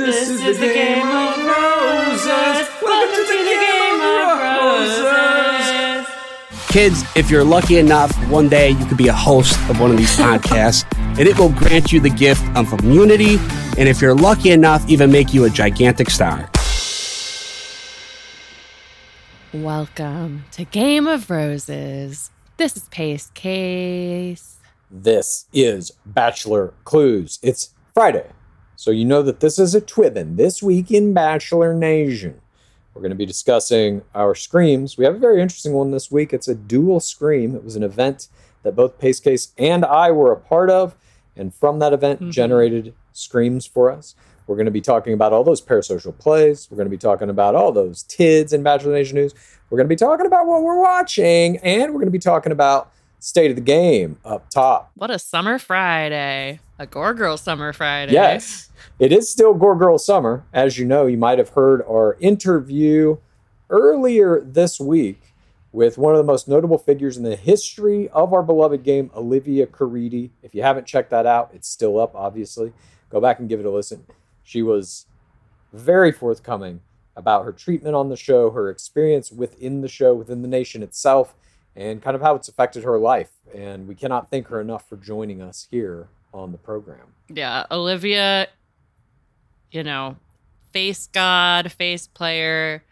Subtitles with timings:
[0.00, 2.68] This is the game of roses.
[2.80, 6.06] Welcome to the game of roses.
[6.68, 9.98] Kids, if you're lucky enough, one day you could be a host of one of
[9.98, 10.86] these podcasts,
[11.18, 13.36] and it will grant you the gift of immunity,
[13.76, 16.48] and if you're lucky enough, even make you a gigantic star.
[19.52, 22.30] Welcome to Game of Roses.
[22.56, 24.56] This is Pace Case.
[24.90, 27.38] This is Bachelor Clues.
[27.42, 28.30] It's Friday,
[28.80, 30.38] so you know that this is a twibbin.
[30.38, 32.40] This week in Bachelor Nation,
[32.94, 34.96] we're going to be discussing our screams.
[34.96, 36.32] We have a very interesting one this week.
[36.32, 37.54] It's a dual scream.
[37.54, 38.28] It was an event
[38.62, 40.96] that both Pace Case and I were a part of,
[41.36, 42.30] and from that event mm-hmm.
[42.30, 44.14] generated screams for us.
[44.46, 46.66] We're going to be talking about all those parasocial plays.
[46.70, 49.34] We're going to be talking about all those TIDs in Bachelor Nation news.
[49.68, 52.50] We're going to be talking about what we're watching, and we're going to be talking
[52.50, 54.90] about state of the game up top.
[54.94, 56.60] What a summer Friday.
[56.78, 58.12] A Gore Girl summer Friday.
[58.12, 60.44] Yes, it is still Gore Girl Summer.
[60.52, 63.18] As you know, you might have heard our interview
[63.68, 65.34] earlier this week
[65.72, 69.66] with one of the most notable figures in the history of our beloved game, Olivia
[69.66, 70.30] Caridi.
[70.42, 72.72] If you haven't checked that out, it's still up, obviously.
[73.10, 74.04] Go back and give it a listen.
[74.42, 75.06] She was
[75.72, 76.80] very forthcoming
[77.14, 81.34] about her treatment on the show, her experience within the show, within the nation itself,
[81.80, 83.30] and kind of how it's affected her life.
[83.54, 87.14] And we cannot thank her enough for joining us here on the program.
[87.28, 87.64] Yeah.
[87.70, 88.48] Olivia,
[89.72, 90.16] you know,
[90.72, 92.84] face god, face player.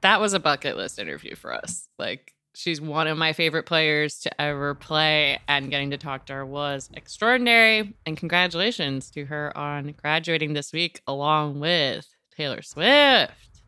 [0.00, 1.88] That was a bucket list interview for us.
[1.98, 6.32] Like, she's one of my favorite players to ever play, and getting to talk to
[6.32, 7.94] her was extraordinary.
[8.06, 13.60] And congratulations to her on graduating this week, along with Taylor Swift.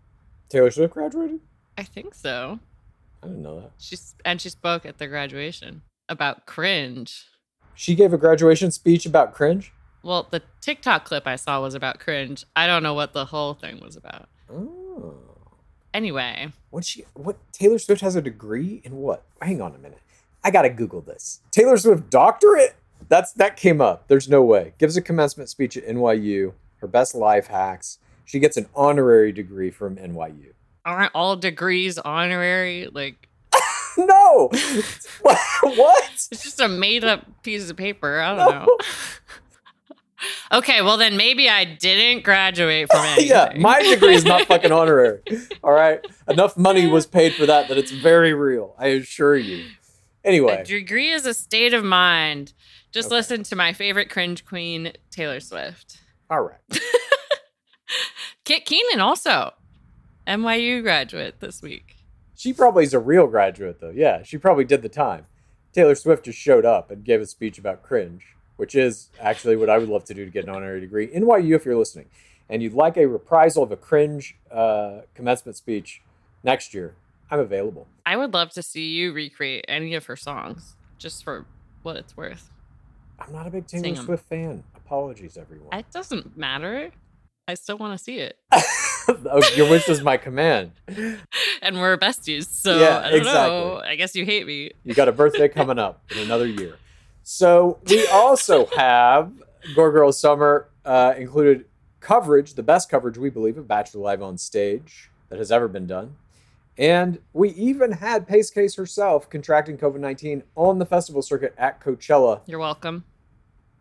[0.48, 1.40] Taylor Swift graduated?
[1.76, 2.58] I think so.
[3.24, 3.70] I didn't know that.
[3.78, 7.26] She's and she spoke at the graduation about cringe.
[7.74, 9.72] She gave a graduation speech about cringe.
[10.02, 12.44] Well, the TikTok clip I saw was about cringe.
[12.54, 14.28] I don't know what the whole thing was about.
[14.52, 15.14] Oh.
[15.94, 19.24] Anyway, What she what Taylor Swift has a degree in what?
[19.40, 20.00] Hang on a minute.
[20.42, 21.40] I gotta Google this.
[21.50, 22.74] Taylor Swift doctorate?
[23.08, 24.08] That's that came up.
[24.08, 24.74] There's no way.
[24.78, 27.98] Gives a commencement speech at NYU, her best life hacks.
[28.26, 30.52] She gets an honorary degree from NYU.
[30.84, 32.88] Aren't all degrees honorary?
[32.92, 33.28] Like,
[33.98, 34.50] No!
[35.22, 36.04] what?
[36.12, 38.20] it's just a made up piece of paper.
[38.20, 38.78] I don't know.
[40.58, 43.28] okay, well, then maybe I didn't graduate from anything.
[43.28, 45.20] yeah, my degree is not fucking honorary.
[45.62, 46.04] All right?
[46.28, 48.74] Enough money was paid for that that it's very real.
[48.78, 49.64] I assure you.
[50.24, 50.60] Anyway.
[50.60, 52.52] A degree is a state of mind.
[52.92, 53.16] Just Okay.
[53.16, 55.98] listen to my favorite cringe queen, Taylor Swift.
[56.30, 56.80] All right.
[58.44, 59.52] Kit Keenan also,
[60.26, 61.96] NYU graduate this week.
[62.36, 63.92] She probably is a real graduate, though.
[63.94, 65.26] Yeah, she probably did the time.
[65.72, 68.24] Taylor Swift just showed up and gave a speech about cringe,
[68.56, 71.08] which is actually what I would love to do to get an honorary degree.
[71.08, 72.06] NYU, if you're listening,
[72.48, 76.02] and you'd like a reprisal of a cringe uh, commencement speech
[76.42, 76.94] next year,
[77.30, 77.86] I'm available.
[78.06, 81.46] I would love to see you recreate any of her songs, just for
[81.82, 82.50] what it's worth.
[83.18, 84.64] I'm not a big Taylor Swift fan.
[84.74, 85.76] Apologies, everyone.
[85.76, 86.90] It doesn't matter.
[87.48, 88.38] I still want to see it.
[89.30, 90.72] oh, your wish is my command.
[91.62, 93.58] and we're besties, so Yeah, I don't exactly.
[93.58, 93.80] know.
[93.84, 94.72] I guess you hate me.
[94.84, 96.76] You got a birthday coming up in another year.
[97.22, 99.32] So we also have
[99.74, 101.64] Gore Girl Summer uh, included
[102.00, 105.86] coverage, the best coverage we believe of Bachelor Live on stage that has ever been
[105.86, 106.16] done.
[106.76, 111.80] And we even had Pace Case herself contracting COVID 19 on the festival circuit at
[111.80, 112.40] Coachella.
[112.46, 113.04] You're welcome.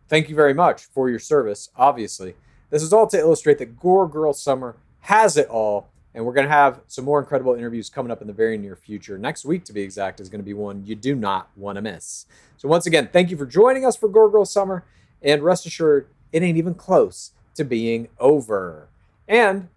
[0.08, 2.34] Thank you very much for your service, obviously.
[2.70, 5.88] This is all to illustrate that Gore Girl Summer has it all.
[6.14, 8.76] And we're going to have some more incredible interviews coming up in the very near
[8.76, 9.18] future.
[9.18, 11.82] Next week, to be exact, is going to be one you do not want to
[11.82, 12.26] miss.
[12.56, 14.84] So, once again, thank you for joining us for Gore Girl Summer.
[15.20, 18.88] And rest assured, it ain't even close to being over.
[19.26, 19.68] And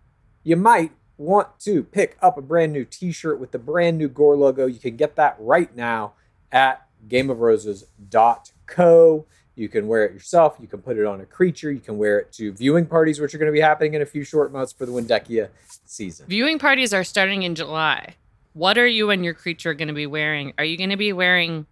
[0.44, 4.08] you might want to pick up a brand new t shirt with the brand new
[4.08, 4.68] Gore logo.
[4.68, 6.14] You can get that right now
[6.52, 9.26] at gameofroses.co.
[9.58, 10.56] You can wear it yourself.
[10.62, 11.72] You can put it on a creature.
[11.72, 14.06] You can wear it to viewing parties, which are going to be happening in a
[14.06, 15.50] few short months for the Windekia
[15.84, 16.28] season.
[16.28, 18.14] Viewing parties are starting in July.
[18.54, 20.54] What are you and your creature going to be wearing?
[20.60, 21.66] Are you going to be wearing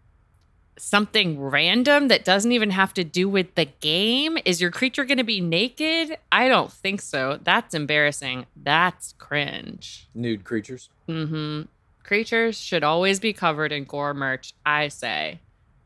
[0.78, 4.40] something random that doesn't even have to do with the game?
[4.46, 6.18] Is your creature going to be naked?
[6.32, 7.40] I don't think so.
[7.44, 8.48] That's embarrassing.
[8.56, 10.08] That's cringe.
[10.16, 10.90] Nude creatures.
[11.08, 11.64] Mm-hmm.
[12.04, 15.40] Creatures should always be covered in gore merch, I say.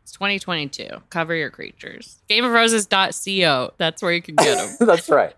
[0.10, 1.04] It's 2022.
[1.12, 2.18] Cover your creatures.
[2.32, 3.74] Gameofroses.co.
[3.78, 4.76] That's where you can get them.
[4.88, 5.36] That's right.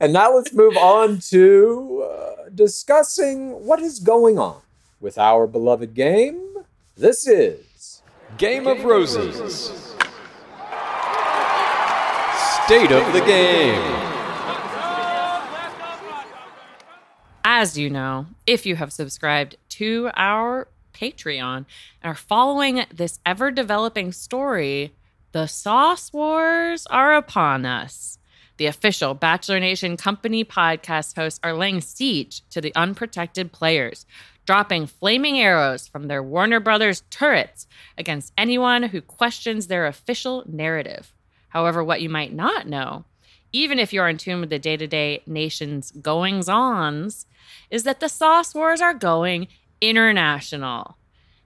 [0.00, 4.60] And now let's move on to uh, discussing what is going on
[5.00, 6.64] with our beloved game.
[6.96, 8.02] This is
[8.38, 9.66] Game of Roses.
[12.64, 13.80] State of the game.
[17.44, 20.66] As you know, if you have subscribed to our
[20.98, 21.66] Patreon and
[22.02, 24.94] are following this ever developing story,
[25.32, 28.18] the Sauce Wars are upon us.
[28.56, 34.04] The official Bachelor Nation company podcast hosts are laying siege to the unprotected players,
[34.46, 41.12] dropping flaming arrows from their Warner Brothers turrets against anyone who questions their official narrative.
[41.50, 43.04] However, what you might not know,
[43.52, 47.26] even if you're in tune with the day to day nation's goings ons,
[47.70, 49.48] is that the Sauce Wars are going
[49.80, 50.96] international.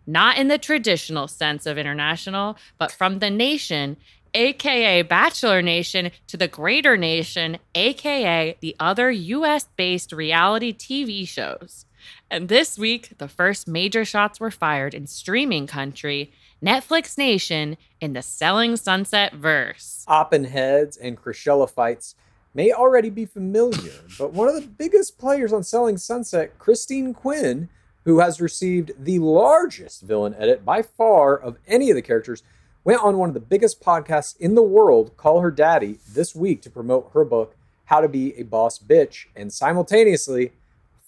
[0.06, 3.96] Not in the traditional sense of international, but from the nation,
[4.34, 11.86] aka Bachelor Nation, to the greater nation, aka the other US based reality TV shows.
[12.30, 16.32] And this week, the first major shots were fired in streaming country,
[16.64, 20.04] Netflix Nation, in the Selling Sunset verse.
[20.08, 22.14] Oppen heads and Chrisella fights
[22.54, 27.68] may already be familiar, but one of the biggest players on Selling Sunset, Christine Quinn,
[28.04, 32.42] who has received the largest villain edit by far of any of the characters,
[32.84, 36.62] went on one of the biggest podcasts in the world, Call Her Daddy, this week
[36.62, 37.56] to promote her book,
[37.86, 40.52] How to Be a Boss Bitch, and simultaneously,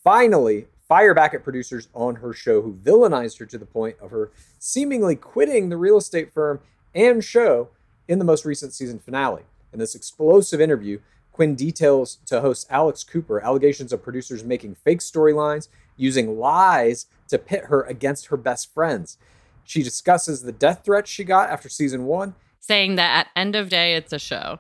[0.05, 4.11] finally, fire back at producers on her show who villainized her to the point of
[4.11, 6.61] her seemingly quitting the real estate firm
[6.95, 7.69] and show
[8.07, 9.43] in the most recent season finale.
[9.73, 11.01] In this explosive interview,
[11.33, 17.39] Quinn details to host Alex Cooper allegations of producers making fake storylines, using lies to
[17.39, 19.19] pit her against her best friends.
[19.65, 22.35] She discusses the death threats she got after season one.
[22.61, 24.59] saying that at end of day it's a show.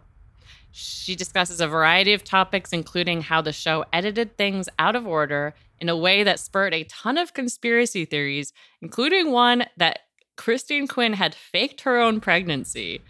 [0.71, 5.55] She discusses a variety of topics including how the show edited things out of order
[5.81, 10.01] in a way that spurred a ton of conspiracy theories, including one that
[10.37, 13.01] Christine Quinn had faked her own pregnancy.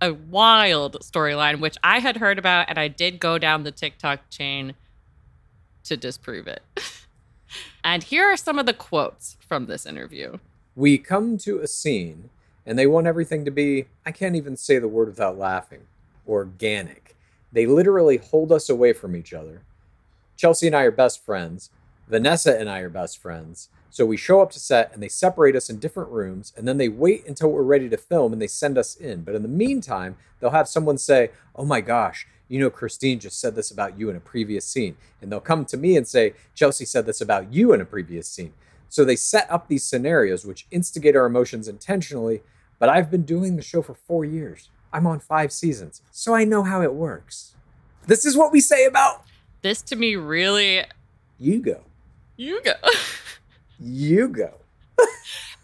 [0.00, 4.28] a wild storyline, which I had heard about, and I did go down the TikTok
[4.28, 4.74] chain
[5.84, 6.62] to disprove it.
[7.82, 10.38] and here are some of the quotes from this interview.
[10.76, 12.30] We come to a scene
[12.66, 15.82] and they want everything to be, I can't even say the word without laughing,
[16.26, 17.16] organic.
[17.52, 19.62] They literally hold us away from each other.
[20.36, 21.70] Chelsea and I are best friends.
[22.08, 23.68] Vanessa and I are best friends.
[23.90, 26.78] So we show up to set and they separate us in different rooms and then
[26.78, 29.22] they wait until we're ready to film and they send us in.
[29.22, 33.40] But in the meantime, they'll have someone say, Oh my gosh, you know, Christine just
[33.40, 34.96] said this about you in a previous scene.
[35.20, 38.28] And they'll come to me and say, Chelsea said this about you in a previous
[38.28, 38.52] scene.
[38.88, 42.42] So they set up these scenarios which instigate our emotions intentionally.
[42.78, 44.68] But I've been doing the show for four years.
[44.92, 46.00] I'm on five seasons.
[46.12, 47.56] So I know how it works.
[48.06, 49.24] This is what we say about
[49.62, 50.84] This to me really,
[51.40, 51.80] you go.
[52.36, 52.74] you go.
[53.80, 54.52] You go.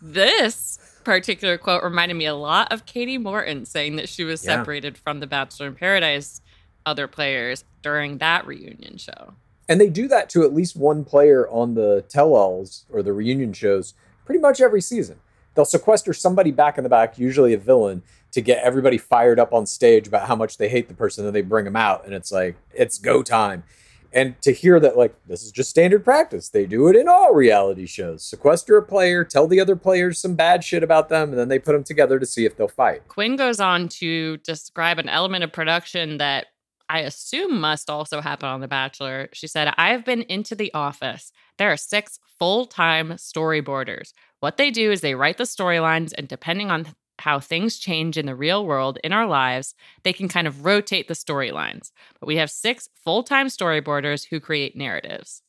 [0.02, 4.56] this particular quote reminded me a lot of Katie Morton saying that she was Yeah.
[4.56, 6.40] separated from the Bachelor in Paradise
[6.86, 9.34] other players during that reunion show.
[9.68, 13.12] And they do that to at least one player on the tell alls or the
[13.12, 13.94] reunion shows
[14.24, 15.18] pretty much every season.
[15.54, 19.52] They'll sequester somebody back in the back, usually a villain, to get everybody fired up
[19.52, 22.14] on stage about how much they hate the person, and they bring them out, and
[22.14, 23.64] it's like, it's go time.
[24.12, 26.48] And to hear that, like, this is just standard practice.
[26.48, 28.24] They do it in all reality shows.
[28.24, 31.58] Sequester a player, tell the other players some bad shit about them, and then they
[31.60, 33.06] put them together to see if they'll fight.
[33.08, 36.46] Quinn goes on to describe an element of production that
[36.90, 39.28] I assume must also happen on The Bachelor.
[39.32, 41.30] She said, I've been into the office.
[41.56, 44.12] There are six full time storyboarders.
[44.40, 46.88] What they do is they write the storylines, and depending on
[47.20, 51.06] how things change in the real world in our lives, they can kind of rotate
[51.06, 51.92] the storylines.
[52.18, 55.42] But we have six full time storyboarders who create narratives.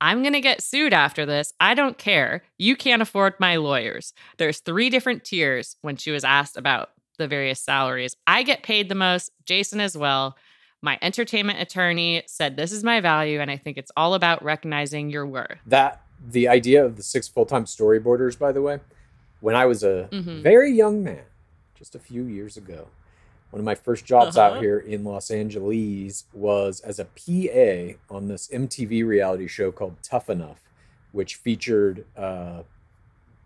[0.00, 1.52] I'm going to get sued after this.
[1.58, 2.44] I don't care.
[2.56, 4.14] You can't afford my lawyers.
[4.38, 8.16] There's three different tiers when she was asked about the various salaries.
[8.26, 10.36] I get paid the most, Jason as well.
[10.82, 15.10] My entertainment attorney said this is my value and I think it's all about recognizing
[15.10, 15.58] your worth.
[15.66, 16.00] that
[16.32, 18.78] the idea of the six full-time storyboarders by the way
[19.40, 20.42] when i was a Mhm.
[20.42, 21.24] very young man
[21.74, 22.88] just a few years ago
[23.50, 24.60] one of my first jobs out Uh-huh.
[24.60, 30.28] here in los angeles was as a pa on this mtv reality show called tough
[30.28, 30.60] enough
[31.12, 32.64] which featured uh,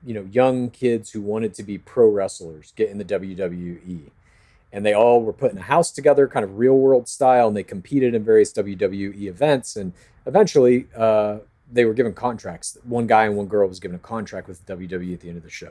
[0.04, 4.11] you know young kids who wanted to be pro wrestlers get in the wwe
[4.75, 7.56] and they all were put in a house together kind of real world style and
[7.56, 9.76] they competed in various wwe events.
[9.76, 9.92] And
[10.26, 11.38] eventually uh,
[11.73, 12.76] they were given contracts.
[12.82, 15.44] One guy and one girl was given a contract with wwe at the end of
[15.44, 15.70] the show.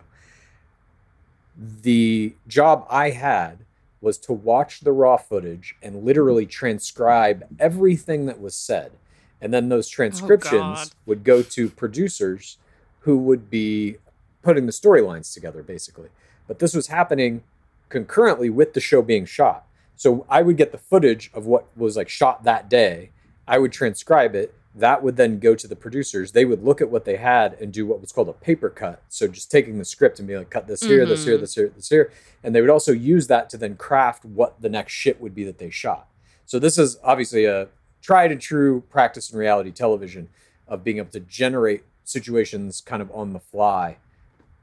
[1.58, 3.60] The job i had
[4.00, 8.94] was to watch the raw footage and literally transcribe everything that was said.
[9.42, 10.90] And then those transcriptions God.
[11.06, 12.58] would go to producers
[13.02, 13.98] who would be
[14.44, 16.10] putting the storylines together basically.
[16.48, 17.44] But this was happening
[17.90, 19.66] concurrently with the show being shot.
[19.96, 23.12] So i would get the footage of what was like shot that day.
[23.48, 24.54] I would transcribe it.
[24.76, 26.32] That would then go to the producers.
[26.32, 29.02] They would look at what they had and do what was called a paper cut.
[29.08, 31.42] So just taking the script and be like cut this here this here Mhm.
[31.42, 32.12] this here this here.
[32.44, 35.44] And they would also use that to then craft what the next shit would be
[35.44, 36.08] that they shot.
[36.46, 37.70] So this is obviously a
[38.02, 40.30] tried and true practice in reality television
[40.68, 43.98] of being able to generate situations kind of on the fly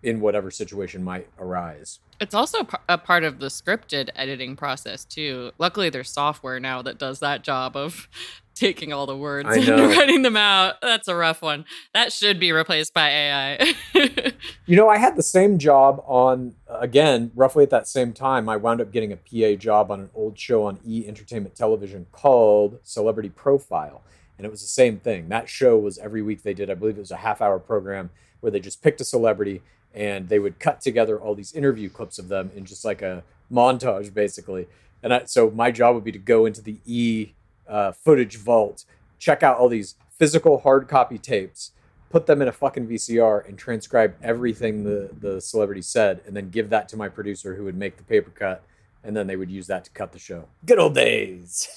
[0.02, 2.00] in whatever situation might arise.
[2.21, 5.52] It's also a part of the scripted editing process too.
[5.59, 8.09] Luckily, there's software now that does that job of
[8.54, 10.80] taking all the words and writing them out.
[10.83, 11.64] That's a rough one.
[11.95, 13.75] That should be replaced by AI.
[14.66, 18.49] You know, I had the same job on, again, roughly at that same time.
[18.49, 22.07] I wound up getting a PA job on an old show on E Entertainment Television
[22.12, 24.02] called Celebrity Profile.
[24.38, 25.28] And it was the same thing.
[25.28, 28.11] That show was every week they did, I believe it was a half hour program
[28.40, 29.61] where they just picked a celebrity
[29.94, 33.23] and they would cut together all these interview clips of them in just like a
[33.52, 34.68] montage, basically.
[35.02, 37.32] And I, so my job would be to go into the E
[37.68, 38.85] uh, footage vault,
[39.18, 41.73] check out all these physical hard copy tapes,
[42.11, 46.50] put them in a fucking VCR and transcribe everything the the celebrity said, and then
[46.50, 48.62] give that to my producer who would make the paper cut,
[49.02, 50.47] and then they would use that to cut the show.
[50.66, 51.68] Good old days.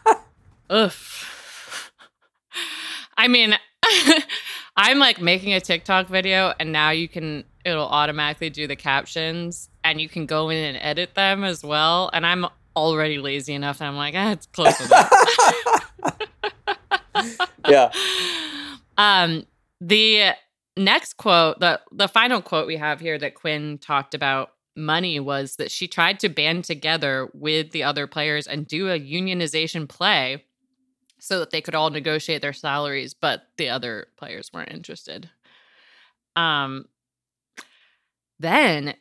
[0.70, 0.92] Ugh.
[3.18, 3.56] I mean,
[4.76, 9.68] I'm like making a TikTok video, and now you can, it'll automatically do the captions,
[9.84, 12.10] and you can go in and edit them as well.
[12.12, 15.10] And I'm already lazy enough, and I'm like, ah, it's close enough.
[17.68, 17.90] yeah.
[18.98, 19.46] Um,
[19.80, 20.32] the
[20.76, 25.56] next quote, the the final quote we have here that Quinn talked about money was
[25.56, 30.44] that she tried to band together with the other players and do a unionization play
[31.18, 35.30] so that they could all negotiate their salaries, but the other players weren't interested.
[36.34, 36.86] Um
[38.38, 38.94] then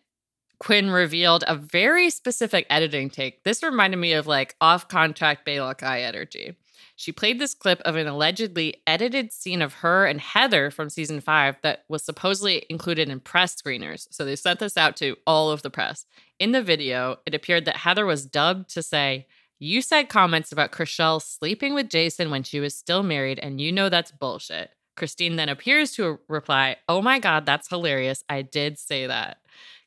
[0.59, 3.43] Quinn revealed a very specific editing take.
[3.43, 6.55] This reminded me of like off contract Baylock Eye energy.
[6.95, 11.19] She played this clip of an allegedly edited scene of her and Heather from season
[11.19, 14.07] five that was supposedly included in press screeners.
[14.11, 16.05] So they sent this out to all of the press.
[16.39, 19.27] In the video, it appeared that Heather was dubbed to say,
[19.59, 23.71] You said comments about Chrishell sleeping with Jason when she was still married, and you
[23.71, 24.71] know that's bullshit.
[24.95, 28.23] Christine then appears to reply, Oh my God, that's hilarious.
[28.29, 29.37] I did say that.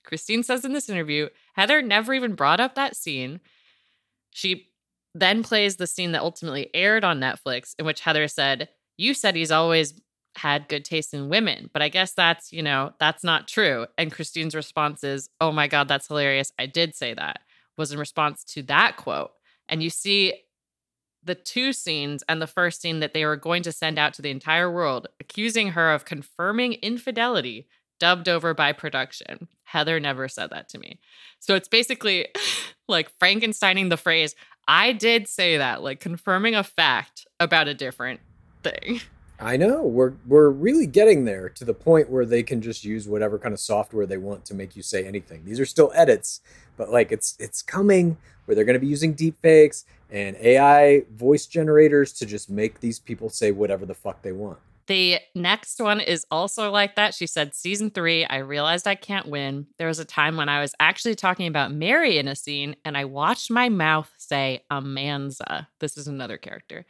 [0.05, 3.41] Christine says in this interview, Heather never even brought up that scene.
[4.31, 4.69] She
[5.15, 9.35] then plays the scene that ultimately aired on Netflix, in which Heather said, You said
[9.35, 10.01] he's always
[10.37, 13.87] had good taste in women, but I guess that's, you know, that's not true.
[13.97, 16.53] And Christine's response is, Oh my God, that's hilarious.
[16.59, 17.41] I did say that,
[17.77, 19.33] was in response to that quote.
[19.69, 20.35] And you see
[21.23, 24.23] the two scenes and the first scene that they were going to send out to
[24.23, 29.49] the entire world, accusing her of confirming infidelity, dubbed over by production.
[29.65, 31.01] Heather never said that to me.
[31.41, 32.29] So it's basically
[32.89, 34.35] like Frankensteining the phrase,
[34.67, 38.21] I did say that, like confirming a fact about a different
[38.63, 39.01] thing.
[39.41, 43.07] I know we're we're really getting there to the point where they can just use
[43.07, 45.45] whatever kind of software they want to make you say anything.
[45.45, 46.41] These are still edits,
[46.77, 48.17] but like it's it's coming
[48.49, 52.81] where they're going to be using deep fakes and AI voice generators to just make
[52.81, 54.59] these people say whatever the fuck they want.
[54.87, 57.12] The next one is also like that.
[57.12, 59.67] She said, Season three, I realized I can't win.
[59.76, 62.97] There was a time when I was actually talking about Mary in a scene, and
[62.97, 65.67] I watched my mouth say Amanza.
[65.78, 66.87] This is another character.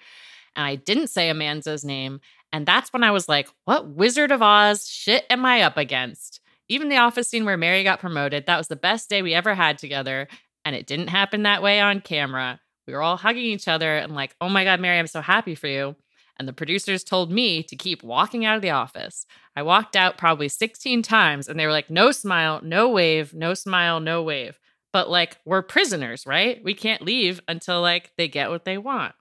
[0.55, 2.21] And I didn't say Amanza's name.
[2.53, 6.38] And that's when I was like, what Wizard of Oz shit am I up against?
[6.69, 9.55] Even the office scene where Mary got promoted, that was the best day we ever
[9.55, 10.29] had together.
[10.69, 12.61] And it didn't happen that way on camera.
[12.87, 15.55] We were all hugging each other and like, oh my God, Mary, I'm so happy
[15.55, 15.97] for you
[16.39, 19.27] and the producers told me to keep walking out of the office.
[19.57, 23.55] I walked out probably 16 times and they were like, no smile, no wave, no
[23.55, 24.59] smile, no wave.
[24.93, 26.63] But like, we're prisoners, right?
[26.63, 29.15] We can't leave until like they get what they want.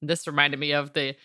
[0.00, 1.16] This reminded me of the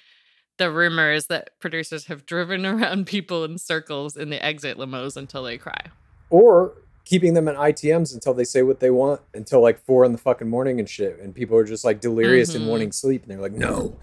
[0.57, 5.43] the rumors that producers have driven around people in circles in the exit limos until
[5.43, 5.85] they cry.
[6.29, 6.73] Or
[7.09, 10.17] keeping them in ITMs until they say what they want until like four in the
[10.19, 11.19] fucking morning and shit.
[11.19, 12.61] And people are just like delirious Mm-hmm.
[12.61, 13.23] and wanting sleep.
[13.23, 13.97] And they're like, no,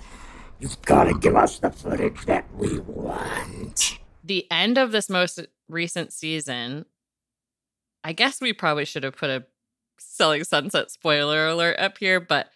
[0.58, 3.98] you've got to give us the footage that we want.
[4.24, 5.38] the end of this most
[5.68, 6.84] recent season,
[8.02, 9.44] I guess we probably should have put a
[9.98, 12.48] Selling Sunset spoiler alert up here, but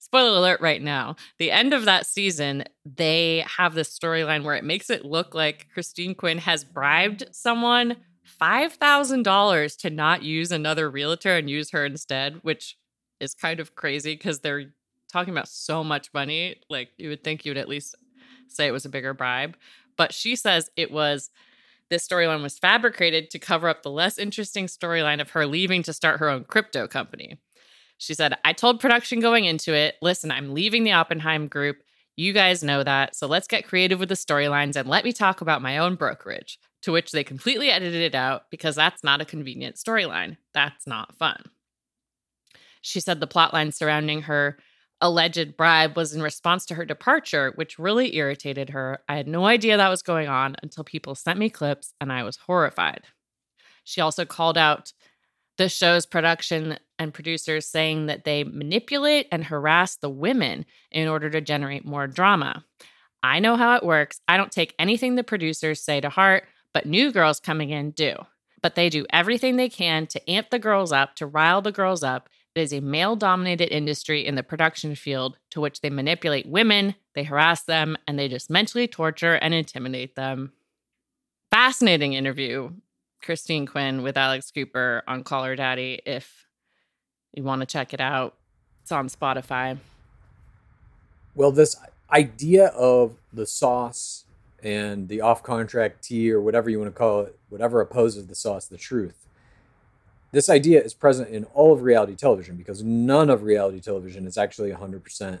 [0.00, 1.14] spoiler alert right now.
[1.38, 5.68] The end of that season, they have this storyline where it makes it look like
[5.72, 7.96] Christine Quinn has bribed someone
[8.38, 12.76] $5,000 to not use another realtor and use her instead, which
[13.20, 14.72] is kind of crazy because they're
[15.12, 16.56] talking about so much money.
[16.68, 17.94] Like, you would think you would at least
[18.48, 19.56] say it was a bigger bribe.
[19.96, 21.30] But she says it was
[21.90, 25.92] this storyline was fabricated to cover up the less interesting storyline of her leaving to
[25.92, 27.38] start her own crypto company.
[27.98, 31.82] She said, I told production going into it, listen, I'm leaving the Oppenheim group.
[32.16, 33.14] You guys know that.
[33.14, 36.58] So let's get creative with the storylines and let me talk about my own brokerage.
[36.82, 40.38] To which they completely edited it out because that's not a convenient storyline.
[40.54, 41.42] That's not fun.
[42.80, 44.58] She said the plotline surrounding her
[45.02, 49.00] alleged bribe was in response to her departure, which really irritated her.
[49.08, 52.22] I had no idea that was going on until people sent me clips and I
[52.22, 53.02] was horrified.
[53.84, 54.92] She also called out
[55.56, 61.28] the show's production and producers saying that they manipulate and harass the women in order
[61.30, 62.64] to generate more drama.
[63.22, 64.20] I know how it works.
[64.28, 68.14] I don't take anything the producers say to heart, but new girls coming in do.
[68.62, 72.02] But they do everything they can to amp the girls up, to rile the girls
[72.02, 72.28] up.
[72.54, 76.96] It is a male dominated industry in the production field to which they manipulate women,
[77.14, 80.52] they harass them, and they just mentally torture and intimidate them.
[81.50, 82.70] Fascinating interview,
[83.22, 86.00] Christine Quinn with Alex Cooper on Call Her Daddy.
[86.04, 86.46] If
[87.32, 88.34] you want to check it out,
[88.82, 89.78] it's on Spotify.
[91.34, 91.76] Well, this
[92.12, 94.24] idea of the sauce
[94.62, 98.34] and the off contract tea or whatever you want to call it, whatever opposes the
[98.34, 99.26] sauce, the truth.
[100.32, 104.38] This idea is present in all of reality television because none of reality television is
[104.38, 105.40] actually 100%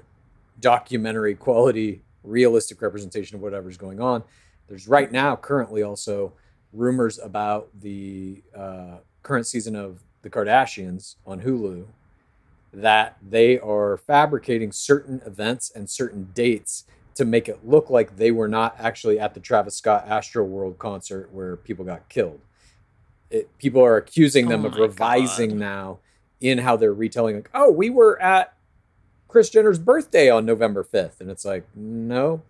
[0.58, 4.24] documentary quality, realistic representation of whatever's going on.
[4.68, 6.32] There's right now, currently, also
[6.72, 11.86] rumors about the uh, current season of The Kardashians on Hulu
[12.72, 18.30] that they are fabricating certain events and certain dates to make it look like they
[18.30, 22.40] were not actually at the Travis Scott Astro World concert where people got killed.
[23.30, 25.98] It, people are accusing them Oh of revising now
[26.40, 28.54] in how they're retelling, like, oh, we were at
[29.28, 31.20] Kris Jenner's birthday on November 5th.
[31.20, 32.42] And it's like, no,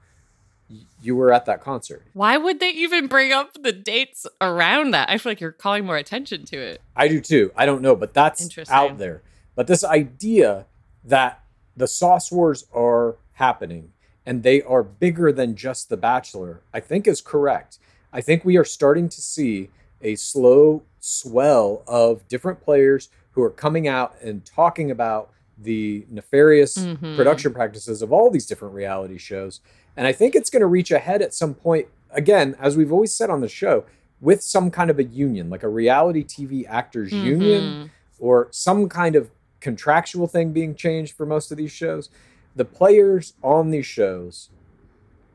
[1.02, 2.02] you were at that concert.
[2.12, 5.10] Why would they even bring up the dates around that?
[5.10, 6.80] I feel like you're calling more attention to it.
[6.96, 7.52] I do too.
[7.56, 8.74] I don't know, but that's Interesting.
[8.74, 9.22] out there.
[9.54, 10.66] But this idea
[11.04, 11.42] that
[11.76, 13.92] the sauce wars are happening
[14.26, 17.78] and they are bigger than just The Bachelor, I think is correct.
[18.12, 19.70] I think we are starting to see
[20.02, 25.30] a slow swell of different players who are coming out and talking about
[25.62, 27.16] the nefarious Mhm.
[27.16, 29.60] production practices of all these different reality shows.
[29.96, 32.92] And I think it's going to reach a head at some point, again, as we've
[32.92, 33.84] always said on the show,
[34.20, 37.90] with some kind of a union, like a reality TV actors union Mhm.
[38.18, 39.30] or some kind of
[39.60, 42.08] contractual thing being changed for most of these shows.
[42.56, 44.50] The players on these shows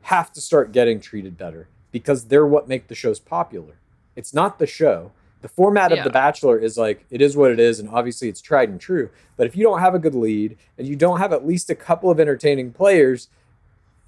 [0.02, 3.74] have to start getting treated better because they're what make the shows popular.
[4.14, 5.12] It's not the show.
[5.42, 8.40] The format of The Bachelor is like it is what it is, and obviously it's
[8.40, 9.10] tried and true.
[9.36, 11.74] But if you don't have a good lead and you don't have at least a
[11.74, 13.28] couple of entertaining players,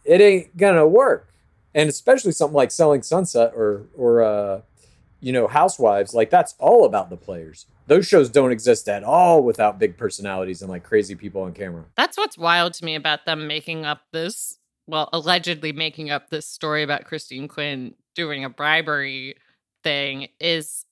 [0.04, 1.28] it ain't gonna work.
[1.74, 4.60] And especially something like Selling Sunset or or uh,
[5.20, 7.66] you know Housewives, like that's all about the players.
[7.86, 11.84] Those shows don't exist at all without big personalities and like crazy people on camera.
[11.96, 16.46] That's what's wild to me about them making up this, well, allegedly making up this
[16.46, 19.36] story about Christine Quinn doing a bribery
[19.82, 20.84] thing is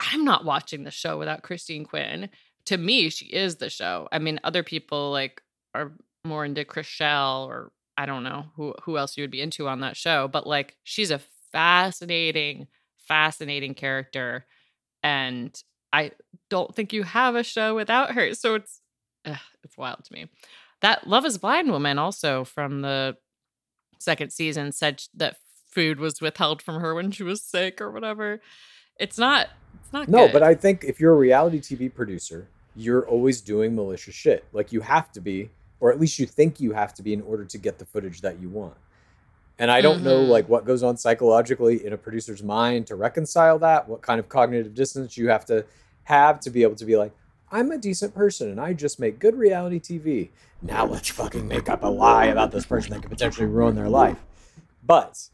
[0.00, 2.28] I'm not watching the show without Christine Quinn.
[2.66, 4.08] To me, she is the show.
[4.12, 5.42] I mean, other people like
[5.74, 5.92] are
[6.24, 9.80] more into Chrishell or I don't know who who else you would be into on
[9.80, 11.20] that show, but like she's a
[11.52, 12.68] fascinating,
[13.08, 14.46] fascinating character.
[15.02, 15.58] And
[15.92, 16.12] I
[16.50, 18.34] don't think you have a show without her.
[18.34, 18.80] So it's
[19.24, 20.26] ugh, it's wild to me.
[20.80, 23.16] That Love is Blind woman also from the
[23.98, 25.36] second season said that
[25.70, 28.40] food was withheld from her when she was sick or whatever.
[28.98, 29.48] It's not
[29.80, 30.32] it's not No, good.
[30.32, 34.44] but I think if you're a reality TV producer, you're always doing malicious shit.
[34.52, 37.22] Like you have to be, or at least you think you have to be in
[37.22, 38.76] order to get the footage that you want.
[39.58, 40.28] And I don't know Mhm.
[40.28, 44.28] like what goes on psychologically in a producer's mind to reconcile that, what kind of
[44.28, 45.64] cognitive distance you have to
[46.04, 47.12] have to be able to be like,
[47.50, 50.30] I'm a decent person and I just make good reality TV.
[50.62, 53.88] Now let's fucking make up a lie about this person that could potentially ruin their
[53.88, 54.18] life.
[54.86, 55.28] But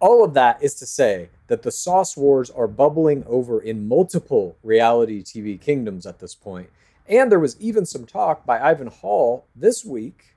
[0.00, 4.56] all of that is to say that the sauce wars are bubbling over in multiple
[4.62, 6.70] reality TV kingdoms at this point.
[7.06, 10.33] And there was even some talk by Ivan Hall this week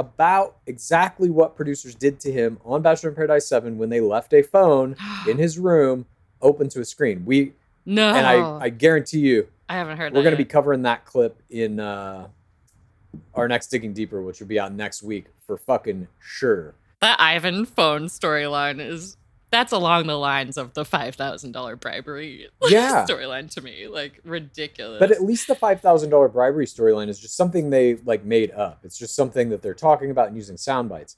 [0.00, 4.32] about exactly what producers did to him on Bachelor in Paradise 7 when they left
[4.32, 4.96] a phone
[5.28, 6.06] in his room
[6.40, 7.22] open to a screen.
[7.26, 7.52] We
[7.84, 10.14] no, and I, I guarantee you I haven't heard.
[10.14, 12.28] we're going to be covering that clip in uh,
[13.34, 16.74] our next Digging Deeper, which will be out next week for fucking sure.
[17.00, 19.18] that Ivan phone storyline is
[19.50, 23.04] that's along the lines of the five thousand dollar bribery Yeah.
[23.08, 23.88] storyline to me.
[23.88, 24.98] Like ridiculous.
[25.00, 28.50] But at least the five thousand dollar bribery storyline is just something they like made
[28.52, 28.80] up.
[28.84, 31.16] It's just something that they're talking about and using sound bites.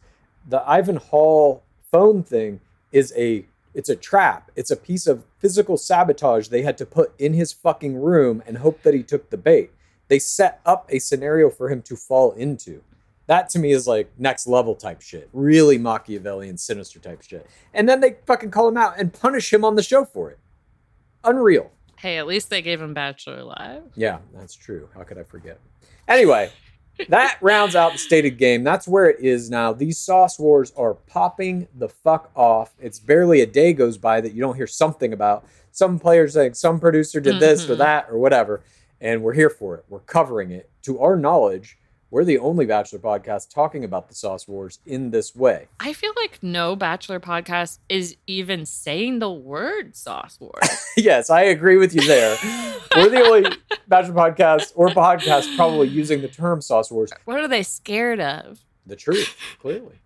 [0.49, 4.51] The Ivan Hall phone thing is a it's a trap.
[4.57, 8.59] It's a piece of physical sabotage they had to put in his fucking room and
[8.59, 9.71] hope that he took the bait.
[10.09, 12.83] They set up a scenario for him to fall into.
[13.26, 15.28] That to me is like next level type shit.
[15.32, 17.46] Really Machiavellian, sinister type shit.
[17.72, 20.38] And then they fucking call him out and punish him on the show for it.
[21.24, 21.70] Unreal.
[21.98, 23.85] hey, at least they gave him Bachelor Live.
[23.94, 24.88] Yeah, that's true.
[24.94, 25.61] How could I forget?
[26.08, 26.50] Anyway,
[27.08, 28.64] that rounds out the stated game.
[28.64, 29.72] That's where it is now.
[29.72, 32.72] These sauce wars are popping the fuck off.
[32.80, 36.54] It's barely a day goes by that you don't hear something about some player saying
[36.54, 37.78] some producer did this or Mhm.
[37.78, 38.62] that or whatever.
[39.00, 39.85] And we're here for it.
[39.88, 40.68] We're covering it.
[40.82, 41.78] To our knowledge,
[42.12, 45.68] we're the only Bachelor podcast talking about the sauce wars in this way.
[45.81, 50.87] I feel like no Bachelor podcast is even saying the word sauce wars.
[50.96, 52.37] yes, I agree with you there.
[52.94, 53.51] we're the only
[53.88, 57.11] Bachelor podcast or podcast probably using the term sauce wars.
[57.25, 58.61] what are they scared of?
[58.85, 60.01] the truth, clearly.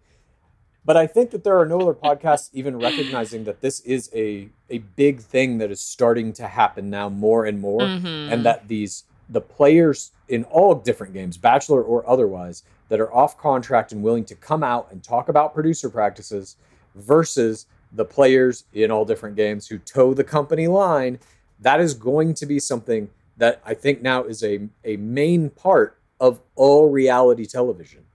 [0.84, 4.48] But I think that there are no other podcasts even recognizing that this is a
[4.70, 8.30] a big thing that is starting to happen now more and more, Mhm.
[8.32, 13.36] and that these the players in all different games, bachelor or otherwise, that are off
[13.38, 16.56] contract and willing to come out and talk about producer practices
[16.94, 21.18] versus the players in all different games who toe the company line.
[21.60, 25.98] That is going to be something that I think now is a a main part
[26.20, 28.06] of all reality television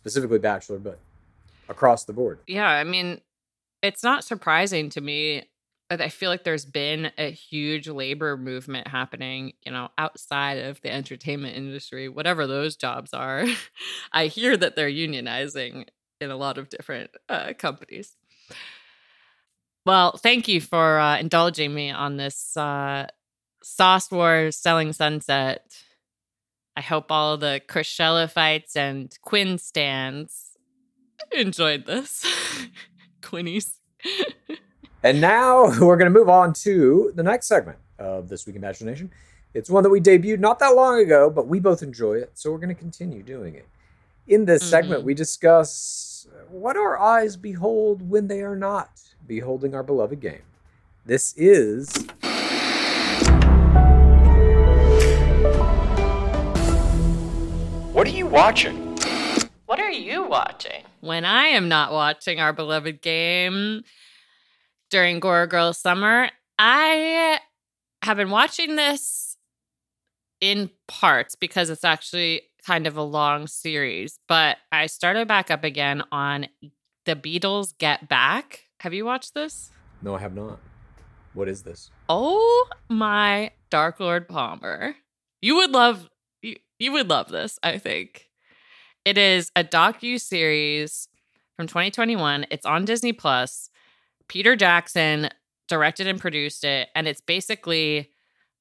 [0.00, 0.98] specifically Bachelor, but
[1.68, 2.38] across the board.
[2.46, 3.20] Yeah, I mean,
[3.82, 5.44] it's not surprising to me
[5.90, 10.92] I feel like there's been a huge labor movement happening, you know, outside of the
[10.92, 13.44] entertainment industry, whatever those jobs are.
[14.12, 15.86] I hear that they're unionizing
[16.20, 18.14] in a lot of different uh, companies.
[19.84, 23.08] Well, thank you for uh, indulging me on this uh,
[23.62, 25.82] Sauce Wars Selling Sunset.
[26.76, 30.50] I hope all the Chrisella fights and Quinn stands
[31.32, 32.24] enjoyed this.
[33.22, 33.72] Quinnies.
[35.02, 38.62] And now we're going to move on to the next segment of This Week in
[38.62, 39.10] Bachelor Nation.
[39.54, 42.52] It's one that we debuted not that long ago, but we both enjoy it, so
[42.52, 43.66] we're going to continue doing it.
[44.28, 45.06] In this segment, Mhm.
[45.06, 48.90] we discuss what our eyes behold when they are not
[49.26, 50.42] beholding our beloved game.
[51.04, 51.88] This is
[57.92, 58.96] What are you watching?
[59.66, 60.84] What are you watching?
[61.00, 63.82] When I am not watching our beloved game
[64.90, 67.38] during Gore Girl Summer, I
[68.02, 69.36] have been watching this
[70.40, 75.64] in parts because it's actually kind of a long series, but I started back up
[75.64, 76.48] again on
[77.06, 78.64] The Beatles Get Back.
[78.80, 79.70] Have you watched this?
[80.02, 80.58] No, I have not.
[81.32, 81.90] What is this?
[82.08, 84.96] Oh my Dark Lord Palmer.
[85.40, 86.08] You would love
[86.42, 88.26] you, you would love this, I think.
[89.04, 91.08] It is a docu series
[91.56, 92.46] from 2021.
[92.50, 93.69] It's on Disney Plus.
[94.30, 95.28] Peter Jackson
[95.66, 98.10] directed and produced it and it's basically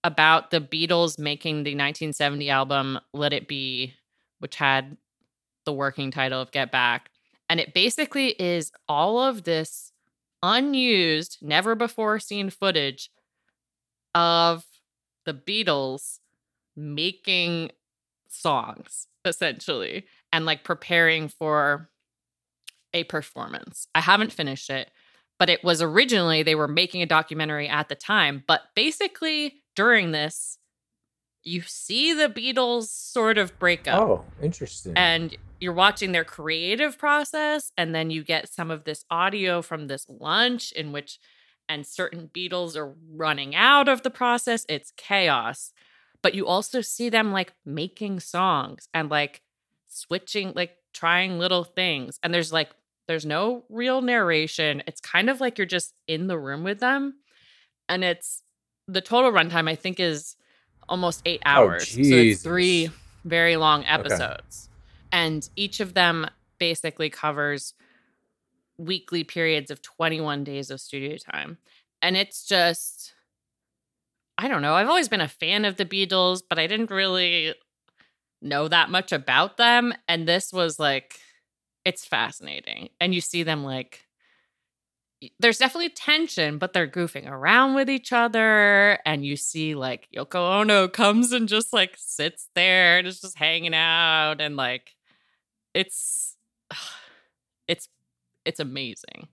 [0.04, 3.94] about the Beatles making the 1970 album Let It Be,
[4.40, 4.98] which had
[5.66, 7.12] the working title of Get Back.
[7.50, 9.92] And it basically is all of this
[10.42, 13.12] unused, never before seen footage
[14.16, 14.66] of
[15.28, 16.18] the Beatles
[16.76, 17.70] making
[18.28, 21.92] songs, essentially, and like preparing for
[22.92, 23.88] a performance.
[23.94, 24.90] I haven't finished it,
[25.40, 28.44] but it was originally they were making a documentary at the time.
[28.46, 30.58] But basically, during this,
[31.44, 34.94] you see the Beatles sort of break up Oh, interesting.
[34.98, 39.88] and you're watching their creative process and then you get some of this audio from
[39.88, 41.18] this lunch in which
[41.70, 45.72] and certain beatles are running out of the process it's chaos
[46.22, 49.42] but you also see them like making songs and like
[49.88, 52.70] switching like trying little things and there's like
[53.10, 57.16] there's no real narration it's kind of like you're just in the room with them
[57.90, 58.44] and it's
[58.88, 60.36] the total runtime i think is
[60.88, 62.90] almost eight oh, hours so it's three
[63.26, 64.70] very long episodes
[65.12, 66.28] and each of them
[66.60, 67.74] basically covers
[68.78, 71.58] weekly periods of 21 days of studio time
[72.04, 73.16] and it's just
[74.38, 77.56] i don't know i've always been a fan of the beatles but i didn't really
[78.40, 81.20] know that much about them and this was like
[81.86, 84.06] it's fascinating and you see them like
[85.40, 90.62] there's definitely tension but they're goofing around with each other and you see like yoko
[90.62, 94.96] ono comes and just like sits there and is just hanging out and like
[95.74, 96.36] it's
[97.68, 97.90] it's
[98.46, 99.28] it's amazing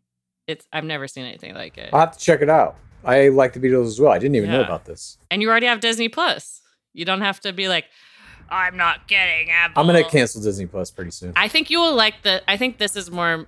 [0.46, 2.76] it's i've never seen anything like it I'll have to check it out.
[3.04, 4.10] I like the Beatles as well.
[4.10, 5.16] I didn't even know about this.
[5.30, 6.60] and you already have disney plus
[6.92, 7.84] you don't have to be like
[8.50, 11.32] i'm not getting apple I'm going to cancel Disney Plus pretty soon.
[11.36, 12.42] I think you will like the.
[12.50, 13.46] I think this is more,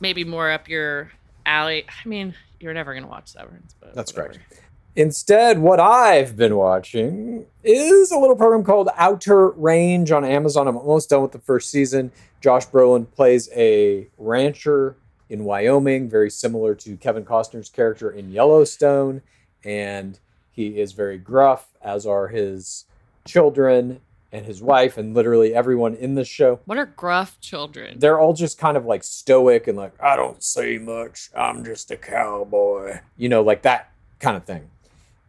[0.00, 1.10] maybe more up your
[1.44, 1.84] alley.
[1.88, 4.34] I mean, you're never gonna watch Severance, but That's whatever.
[4.34, 4.60] correct.
[4.94, 10.66] Instead, what I've been watching is a little program called Outer Range on Amazon.
[10.66, 12.12] I'm almost done with the first season.
[12.40, 14.96] Josh Brolin plays a rancher
[15.28, 19.20] in Wyoming, very similar to Kevin Costner's character in Yellowstone.
[19.64, 20.18] And
[20.50, 22.84] he is very gruff, as are his
[23.26, 24.00] children
[24.36, 26.60] and his wife, and literally everyone in the show.
[26.66, 27.98] What are gruff children?
[27.98, 31.30] They're all just kind of like stoic and like, I don't say much.
[31.34, 33.00] I'm just a cowboy.
[33.16, 34.68] You know, like that kind of thing.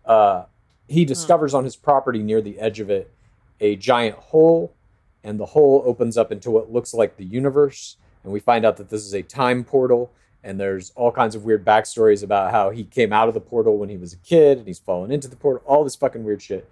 [0.06, 0.44] Uh,
[0.90, 3.10] he discovers on his property near the edge of it
[3.62, 4.74] a giant hole,
[5.24, 7.96] and the hole opens up into what looks like the universe.
[8.24, 10.12] And we find out that this is a time portal.
[10.44, 13.78] And there's all kinds of weird backstories about how he came out of the portal
[13.78, 16.42] when he was a kid and he's fallen into the portal, all this fucking weird
[16.42, 16.70] shit.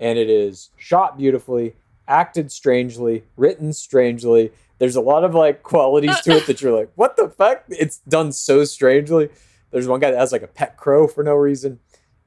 [0.00, 1.74] And it is shot beautifully,
[2.08, 4.52] acted strangely, written strangely.
[4.78, 7.64] There's a lot of like qualities to it that you're like, what the fuck?
[7.68, 9.28] It's done so strangely.
[9.70, 11.80] There's one guy that has like a pet crow for no reason.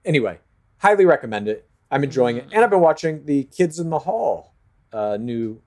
[0.06, 0.40] Anyway,
[0.78, 1.68] highly recommend it.
[1.92, 2.48] I'm enjoying it.
[2.52, 4.54] And I've been watching the Kids in the Hall
[4.92, 5.62] uh, new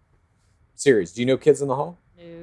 [0.74, 1.12] series.
[1.12, 1.98] Do you know Kids in the Hall?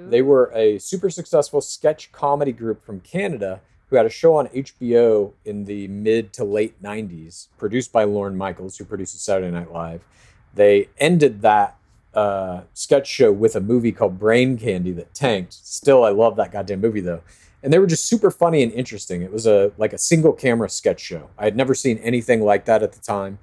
[0.09, 4.47] They were a super successful sketch comedy group from Canada who had a show on
[4.47, 9.71] HBO in the mid to late 90s, produced by Lorne Michaels, who produces Saturday Night
[9.71, 10.01] Live.
[10.53, 11.77] They ended that
[12.13, 15.53] uh, sketch show with a movie called Brain Candy that tanked.
[15.53, 17.21] Still, I love that goddamn movie though.
[17.63, 19.21] And they were just super funny and interesting.
[19.21, 21.29] It was a like a single camera sketch show.
[21.37, 23.39] I had never seen anything like that at the time.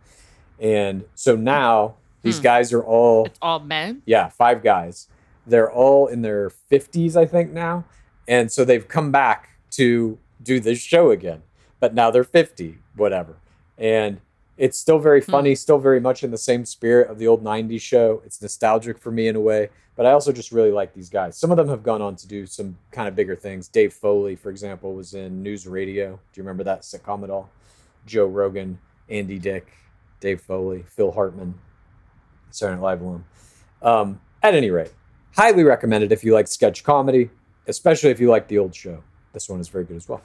[0.61, 2.43] And so now these Hmm.
[2.45, 4.03] guys are all It's all men.
[4.07, 5.09] yeah, five guys.
[5.47, 7.85] They're all in their 50s, I think, now.
[8.27, 11.43] And so they've come back to do this show again.
[11.81, 13.37] But now they're 50, whatever.
[13.79, 14.21] And
[14.57, 17.81] It's still very funny, still very much in the same spirit of the old 90s
[17.81, 18.23] show.
[18.25, 21.37] It's nostalgic for me in a way, but I also just really like these guys.
[21.37, 23.67] Some of them have gone on to do some kind of bigger things.
[23.67, 26.11] Dave Foley, for example, was in News Radio.
[26.33, 27.51] Do you remember that sitcom at all?
[28.07, 28.79] Joe Rogan,
[29.09, 29.73] Andy Dick,
[30.21, 31.55] Dave Foley, Phil Hartman,
[32.53, 33.25] Saturday Night Live alum.
[33.83, 34.93] Um, at any rate,
[35.37, 37.29] highly recommended if you like sketch comedy,
[37.67, 39.03] especially if you like the old show.
[39.33, 40.23] This one is very good as well.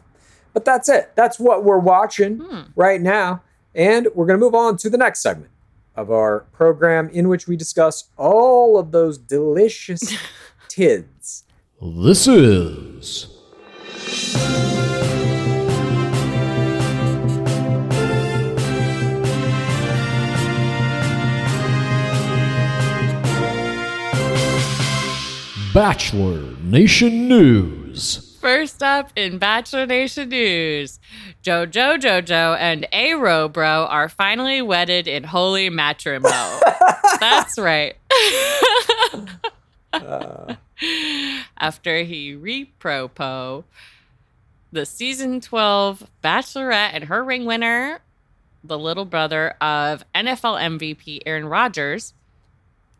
[0.60, 1.12] But that's it.
[1.16, 2.64] That's what we're watching hmm.
[2.76, 3.44] right now.
[3.74, 5.52] And we're going to move on to the next segment
[5.96, 10.18] of our program in which we discuss all of those delicious
[10.68, 11.46] tids.
[11.82, 13.28] This is
[25.74, 28.29] Bachelor Nation News.
[28.40, 31.00] First up in Bachelor Nation news,
[31.44, 36.34] JoJo Jojo and Aro Bro are finally wedded in holy matrimony.
[37.20, 37.98] That's right.
[39.92, 40.56] Uh.
[41.58, 43.66] After he repropo,
[44.72, 48.00] the season 12 Bachelorette and her ring winner,
[48.64, 52.14] the little brother of NFL MVP Aaron Rodgers,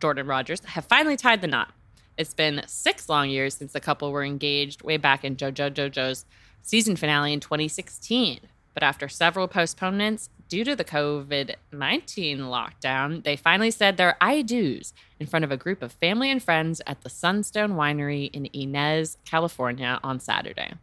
[0.00, 1.72] Jordan Rodgers, have finally tied the knot.
[2.20, 6.26] It's been six long years since the couple were engaged, way back in JoJo JoJo's
[6.60, 8.40] season finale in 2016.
[8.74, 14.42] But after several postponements due to the COVID 19 lockdown, they finally said their I
[14.42, 18.50] do's in front of a group of family and friends at the Sunstone Winery in
[18.52, 20.74] Inez, California on Saturday.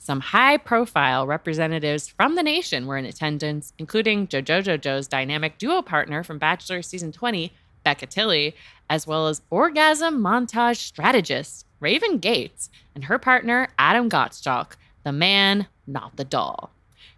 [0.00, 5.80] Some high profile representatives from the nation were in attendance, including JoJo JoJo's dynamic duo
[5.80, 7.52] partner from Bachelor Season 20,
[7.84, 8.54] Becca Tilley,
[8.88, 15.66] as well as orgasm montage strategist Raven Gates and her partner Adam Gottschalk, the man,
[15.86, 16.70] not the doll.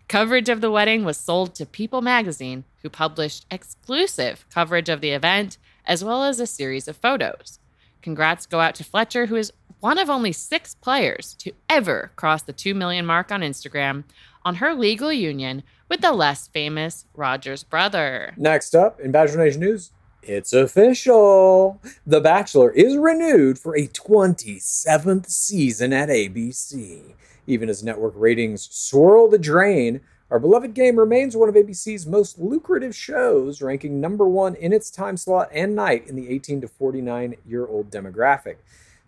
[0.08, 5.10] Coverage of the wedding was sold to People magazine, who published exclusive coverage of the
[5.10, 7.58] event as well as a series of photos.
[8.02, 12.42] Congrats go out to Fletcher, who is one of only six players to ever cross
[12.42, 14.04] the 2 million mark on Instagram
[14.44, 18.34] on her legal union with the less famous Rodgers brother.
[18.36, 19.90] Next up in Bachelor Nation News,
[20.26, 21.80] it's official.
[22.06, 27.14] The Bachelor is renewed for a 27th season at ABC.
[27.46, 32.38] Even as network ratings swirl the drain, our beloved game remains one of ABC's most
[32.38, 36.68] lucrative shows, ranking number one in its time slot and night in the 18 to
[36.68, 38.56] 49 year old demographic.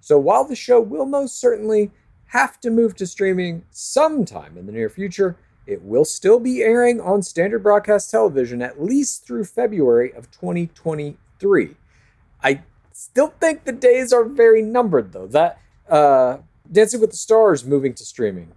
[0.00, 1.90] So while the show will most certainly
[2.26, 7.00] have to move to streaming sometime in the near future, it will still be airing
[7.00, 11.76] on standard broadcast television at least through February of 2023.
[12.42, 15.26] I still think the days are very numbered, though.
[15.26, 16.38] That uh,
[16.70, 18.52] Dancing with the Stars moving to streaming,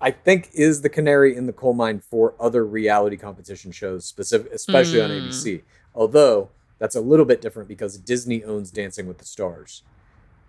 [0.00, 4.52] I think, is the canary in the coal mine for other reality competition shows, specific,
[4.52, 5.16] especially on Hmm.
[5.28, 5.62] ABC.
[5.94, 9.82] Although that's a little bit different because Disney owns Dancing with the Stars,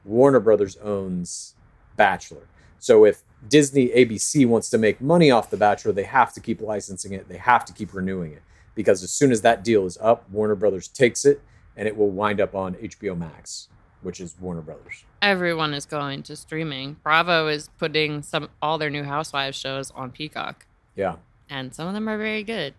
[0.05, 1.55] Warner Brothers owns
[1.95, 2.43] Bachelor.
[2.79, 6.61] So if Disney ABC wants to make money off The Bachelor, they have to keep
[6.61, 7.27] licensing it.
[7.29, 8.41] They have to keep renewing it
[8.75, 11.41] because as soon as that deal is up, Warner Brothers takes it
[11.77, 13.67] and it will wind up on HBO Max,
[14.01, 15.03] which is Warner Brothers.
[15.21, 16.97] Everyone is going to streaming.
[17.03, 20.65] Bravo is putting some all their new Housewives shows on Peacock,
[20.95, 21.15] Yeah.
[21.49, 22.73] and some of them are very good.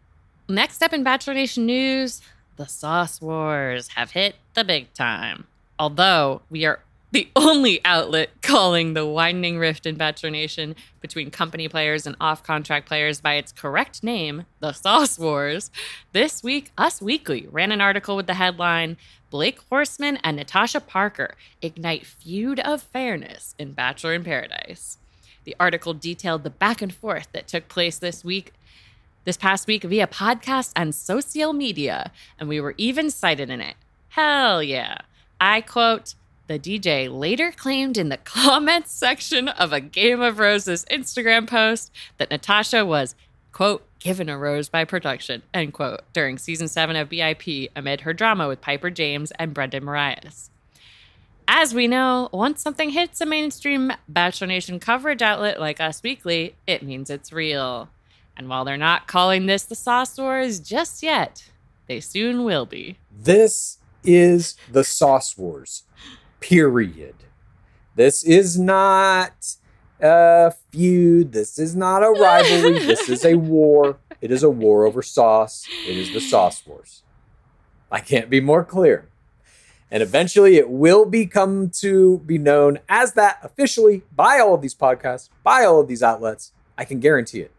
[0.48, 2.20] Next up in Bachelor Nation news,
[2.56, 5.46] the Sauce Wars have hit the big time.
[5.78, 6.80] Although we are
[7.12, 12.42] the only outlet calling the widening rift in Bachelor Nation between company players and off
[12.42, 15.70] contract players by its correct name, the Sauce Wars,
[16.12, 18.96] this week, Us Weekly ran an article with the headline
[19.30, 24.98] Blake Horstmann and Natasha Parker ignite feud of fairness in Bachelor in Paradise.
[25.44, 28.52] The article detailed the back and forth that took place this week
[29.24, 33.74] this past week via podcast and social media, and we were even cited in it.
[34.10, 34.98] Hell yeah.
[35.40, 36.14] I quote,
[36.50, 41.92] the DJ later claimed in the comments section of a Game of Roses Instagram post
[42.18, 43.14] that Natasha was,
[43.52, 48.12] quote, given a rose by production, end quote, during season seven of BIP amid her
[48.12, 50.18] drama with Piper James and Brendan Morais.
[51.46, 56.56] As we know, once something hits a mainstream Bachelor Nation coverage outlet like Us Weekly,
[56.66, 57.90] it means it's real.
[58.36, 61.48] And while they're not calling this the Sauce Wars just yet,
[61.86, 62.96] they soon will be.
[63.16, 65.84] This is the Sauce Wars,
[66.40, 67.14] period.
[67.94, 69.56] This is not
[70.00, 71.32] a feud.
[71.32, 72.78] This is not a rivalry.
[72.80, 73.98] this is a war.
[74.20, 75.66] It is a war over sauce.
[75.86, 77.02] It is the Sauce Wars.
[77.90, 79.08] I can't be more clear.
[79.90, 84.74] And eventually it will become to be known as that officially by all of these
[84.74, 86.52] podcasts, by all of these outlets.
[86.78, 87.50] I can guarantee it.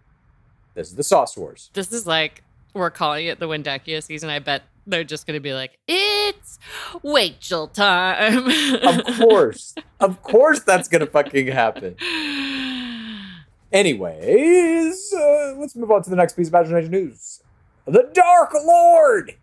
[0.73, 1.69] This is the Sauce Wars.
[1.73, 5.41] This is like we're calling it the Windekia season, I bet they're just going to
[5.41, 6.59] be like, it's
[7.03, 8.47] Rachel time.
[8.83, 9.75] Of course.
[9.99, 11.95] of course that's going to fucking happen.
[13.71, 17.41] Anyways, uh, let's move on to the next piece of Bachelor Nation news.
[17.85, 19.37] The Dark Lord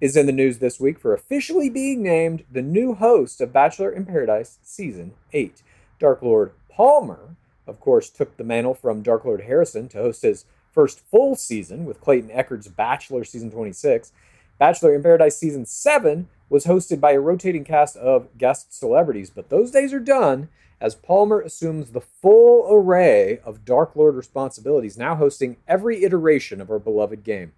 [0.00, 3.90] is in the news this week for officially being named the new host of Bachelor
[3.90, 5.62] in Paradise Season 8.
[5.98, 10.46] Dark Lord Palmer, of course, took the mantle from Dark Lord Harrison to host his
[10.72, 14.12] first full season with Clayton Echard's Bachelor Season 26.
[14.60, 19.48] Bachelor in Paradise Season 7 was hosted by a rotating cast of guest celebrities, but
[19.48, 20.50] those days are done
[20.82, 26.70] as Palmer assumes the full array of Dark Lord responsibilities, now hosting every iteration of
[26.70, 27.54] our beloved game.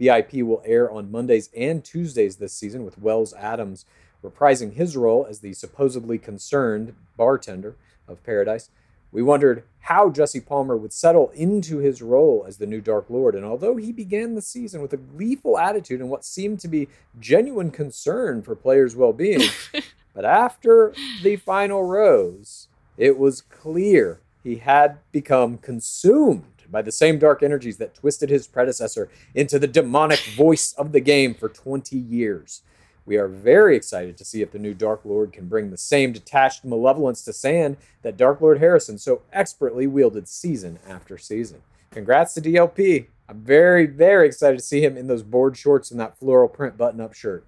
[0.00, 3.84] BIP will air on Mondays and Tuesdays this season, with Wells Adams
[4.20, 7.76] reprising his role as the supposedly concerned bartender
[8.08, 8.70] of Paradise.
[9.12, 13.34] We wondered how Jesse Palmer would settle into his role as the new Dark Lord,
[13.34, 16.88] and although he began the season with a gleeful attitude and what seemed to be
[17.18, 19.42] genuine concern for players' well being,
[20.14, 27.18] but after the final rose, it was clear he had become consumed by the same
[27.18, 31.96] dark energies that twisted his predecessor into the demonic voice of the game for 20
[31.96, 32.62] years.
[33.06, 36.12] We are very excited to see if the new Dark Lord can bring the same
[36.12, 41.62] detached malevolence to Sand that Dark Lord Harrison so expertly wielded season after season.
[41.90, 43.06] Congrats to DLP.
[43.28, 46.76] I'm very, very excited to see him in those board shorts and that floral print
[46.76, 47.44] button up shirt.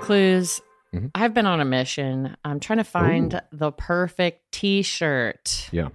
[0.00, 0.60] Clues.
[0.94, 1.10] Mhm.
[1.14, 2.36] I've been on a mission.
[2.44, 5.68] I'm trying to find the perfect t shirt.
[5.72, 5.88] Yeah.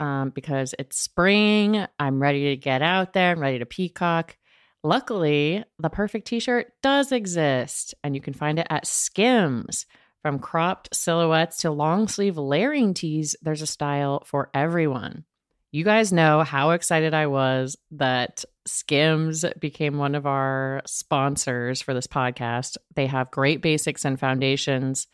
[0.00, 1.84] um, because it's spring.
[1.98, 3.32] I'm ready to get out there.
[3.32, 4.36] I'm ready to peacock.
[4.84, 9.86] Luckily, the perfect t shirt does exist, and you can find it at Skims.
[10.22, 15.24] From cropped silhouettes to long sleeve layering tees, there's a style for everyone.
[15.70, 21.92] You guys know how excited I was that Skims became one of our sponsors for
[21.94, 22.76] this podcast.
[22.94, 25.06] They have great basics and foundations.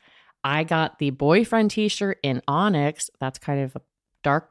[0.42, 3.10] I got the boyfriend t shirt in Onyx.
[3.20, 3.82] That's kind of a
[4.22, 4.50] dark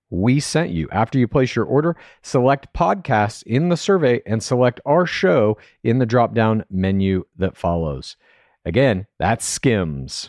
[0.11, 0.87] we sent you.
[0.91, 5.97] After you place your order, select podcasts in the survey and select our show in
[5.97, 8.17] the drop down menu that follows.
[8.65, 10.27] Again, that's Skims.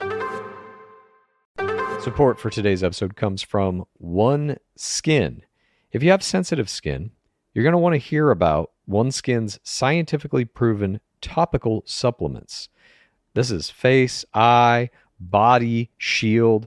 [2.00, 5.42] Support for today's episode comes from One Skin.
[5.90, 7.10] If you have sensitive skin,
[7.52, 12.68] you're going to want to hear about One Skin's scientifically proven topical supplements.
[13.34, 16.66] This is face, eye, body, shield,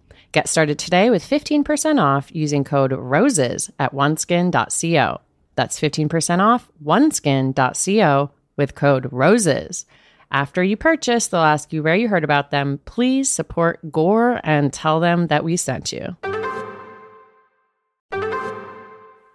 [0.31, 5.21] Get started today with 15% off using code ROSES at oneskin.co.
[5.55, 9.85] That's 15% off oneskin.co with code ROSES.
[10.31, 12.79] After you purchase, they'll ask you where you heard about them.
[12.85, 16.15] Please support Gore and tell them that we sent you.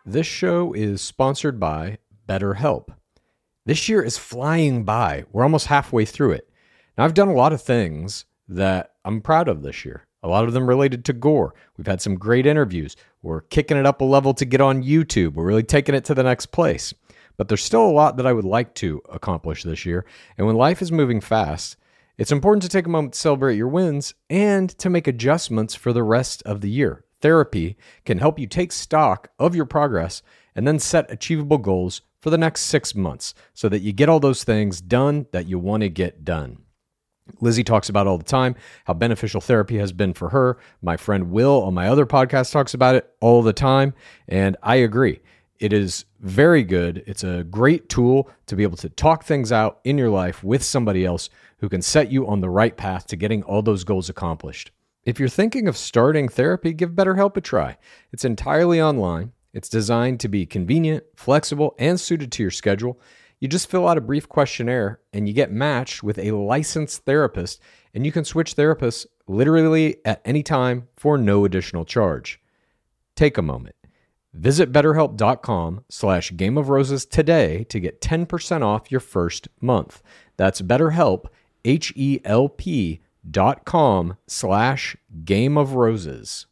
[0.07, 2.88] This show is sponsored by BetterHelp.
[3.66, 5.24] This year is flying by.
[5.30, 6.49] We're almost halfway through it.
[6.97, 10.06] Now, I've done a lot of things that I'm proud of this year.
[10.23, 11.55] A lot of them related to gore.
[11.77, 12.97] We've had some great interviews.
[13.23, 15.35] We're kicking it up a level to get on YouTube.
[15.35, 16.93] We're really taking it to the next place.
[17.37, 20.07] But there's still a lot that I would like to accomplish this year.
[20.39, 21.77] And when life is moving fast,
[22.19, 25.93] it's important to take a moment to celebrate your wins and to make adjustments for
[25.93, 27.05] the rest of the year.
[27.21, 30.23] Therapy can help you take stock of your progress
[30.55, 34.21] and then set achievable goals for the next six months so that you get all
[34.21, 36.66] those things done that you want to get done.
[37.41, 38.55] Lizzie talks about all the time
[38.85, 40.59] how beneficial therapy has been for her.
[40.83, 43.95] My friend Will on my other podcast talks about it all the time.
[44.29, 45.20] And I agree.
[45.59, 47.03] It is very good.
[47.07, 50.62] It's a great tool to be able to talk things out in your life with
[50.62, 54.11] somebody else who can set you on the right path to getting all those goals
[54.11, 54.70] accomplished.
[55.05, 57.79] If you're thinking of starting therapy, give BetterHelp a try.
[58.12, 59.33] It's entirely online.
[59.55, 63.01] It's designed to be convenient, flexible, and suited to your schedule.
[63.41, 67.61] You just fill out a brief questionnaire and you get matched with a licensed therapist,
[67.95, 72.41] and you can switch therapists literally at any time for no additional charge.
[73.14, 73.74] Take a moment.
[74.32, 80.03] Visit betterhelp.com slash game of roses today to get 10% off your first month.
[80.37, 81.26] That's betterhelp,
[81.64, 86.47] H-E-L-P dot com slash game of roses.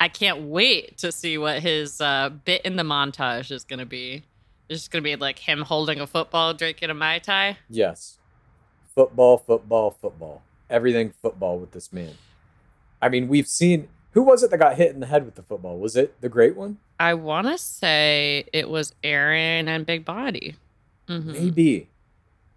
[0.00, 3.86] I can't wait to see what his uh, bit in the montage is going to
[3.86, 4.22] be.
[4.68, 7.56] It's just going to be like him holding a football, drinking a Mai Tai.
[7.68, 8.18] Yes.
[8.94, 10.42] Football, football, football.
[10.70, 12.12] Everything football with this man.
[13.00, 15.42] I mean, we've seen who was it that got hit in the head with the
[15.42, 15.78] football?
[15.78, 16.78] Was it the great one?
[16.98, 20.56] I want to say it was Aaron and Big Body.
[21.08, 21.26] Mhm.
[21.32, 21.88] Maybe.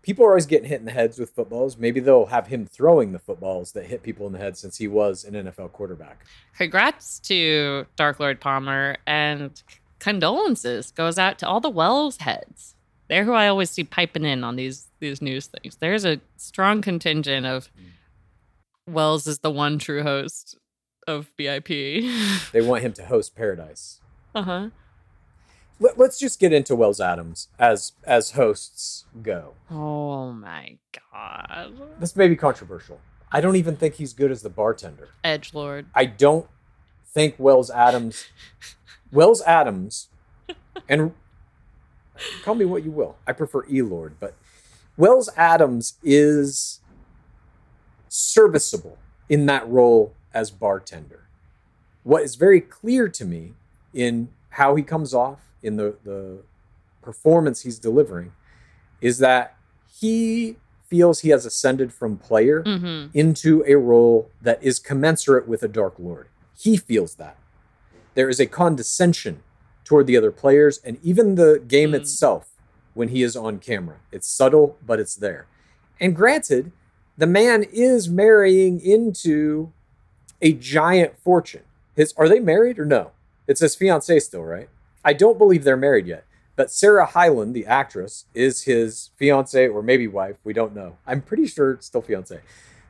[0.01, 1.77] People are always getting hit in the heads with footballs.
[1.77, 4.87] Maybe they'll have him throwing the footballs that hit people in the head since he
[4.87, 6.25] was an NFL quarterback.
[6.57, 9.61] Congrats to Dark Lord Palmer and
[9.99, 12.75] condolences goes out to all the Wells heads.
[13.07, 15.75] They're who I always see piping in on these these news things.
[15.75, 17.69] There's a strong contingent of
[18.87, 20.57] Wells is the one true host
[21.07, 22.09] of BIP.
[22.51, 23.99] They want him to host Paradise.
[24.33, 24.69] uh huh.
[25.81, 29.55] Let, let's just get into Wells Adams as as hosts go.
[29.71, 30.77] Oh my
[31.11, 31.73] god.
[31.99, 33.01] This may be controversial.
[33.31, 35.09] I don't even think he's good as the bartender.
[35.23, 35.87] Edge Lord.
[35.95, 36.45] I don't
[37.07, 38.25] think Wells Adams,
[39.11, 40.09] Wells Adams,
[40.87, 41.13] and
[42.43, 43.17] call me what you will.
[43.25, 44.35] I prefer E Lord, but
[44.97, 46.79] Wells Adams is
[48.07, 51.23] serviceable in that role as bartender.
[52.03, 53.53] What is very clear to me
[53.95, 56.39] in how he comes off in the, the
[57.01, 58.31] performance he's delivering
[59.01, 59.55] is that
[59.91, 60.57] he
[60.87, 63.09] feels he has ascended from player Mhm.
[63.13, 66.27] into a role that is commensurate with a Dark Lord.
[66.57, 67.37] He feels that.
[68.13, 69.41] There is a condescension
[69.85, 72.49] toward the other players and even the game itself
[72.93, 73.97] when he is on camera.
[74.11, 75.47] It's subtle, but it's there.
[75.99, 76.71] And granted,
[77.17, 79.71] the man is marrying into
[80.41, 81.63] a giant fortune.
[81.95, 83.11] His are they married or no?
[83.47, 84.69] It's his fiance still, right?
[85.03, 86.25] I don't believe they're married yet.
[86.55, 90.37] But Sarah Hyland, the actress, is his fiance or maybe wife.
[90.43, 90.97] We don't know.
[91.07, 92.39] I'm pretty sure it's still fiance.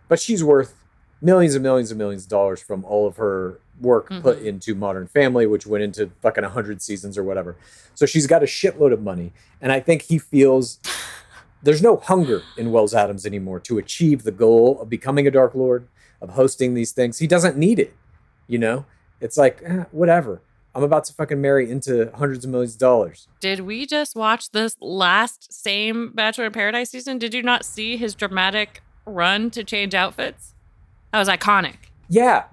[0.07, 0.74] But she's worth
[1.22, 4.45] millions and millions and millions of dollars from all of her work put Mhm.
[4.45, 7.55] into Modern Family, which went into fucking 100 seasons or whatever.
[7.95, 9.32] So she's got a shitload of money.
[9.62, 10.80] And I think he feels
[11.64, 15.53] there's no hunger in Wells Adams anymore to achieve the goal of becoming a Dark
[15.55, 15.88] Lord,
[16.20, 17.20] of hosting these things.
[17.20, 17.93] He doesn't need it.
[18.47, 18.86] You know,
[19.22, 20.41] it's like, eh, whatever.
[20.74, 23.28] I'm about to fucking marry into hundreds of millions of dollars.
[23.39, 27.17] Did we just watch this last same Bachelor in Paradise season?
[27.17, 30.53] Did you not see his dramatic run to change outfits?
[31.11, 31.76] That was iconic.
[32.07, 32.45] Yeah,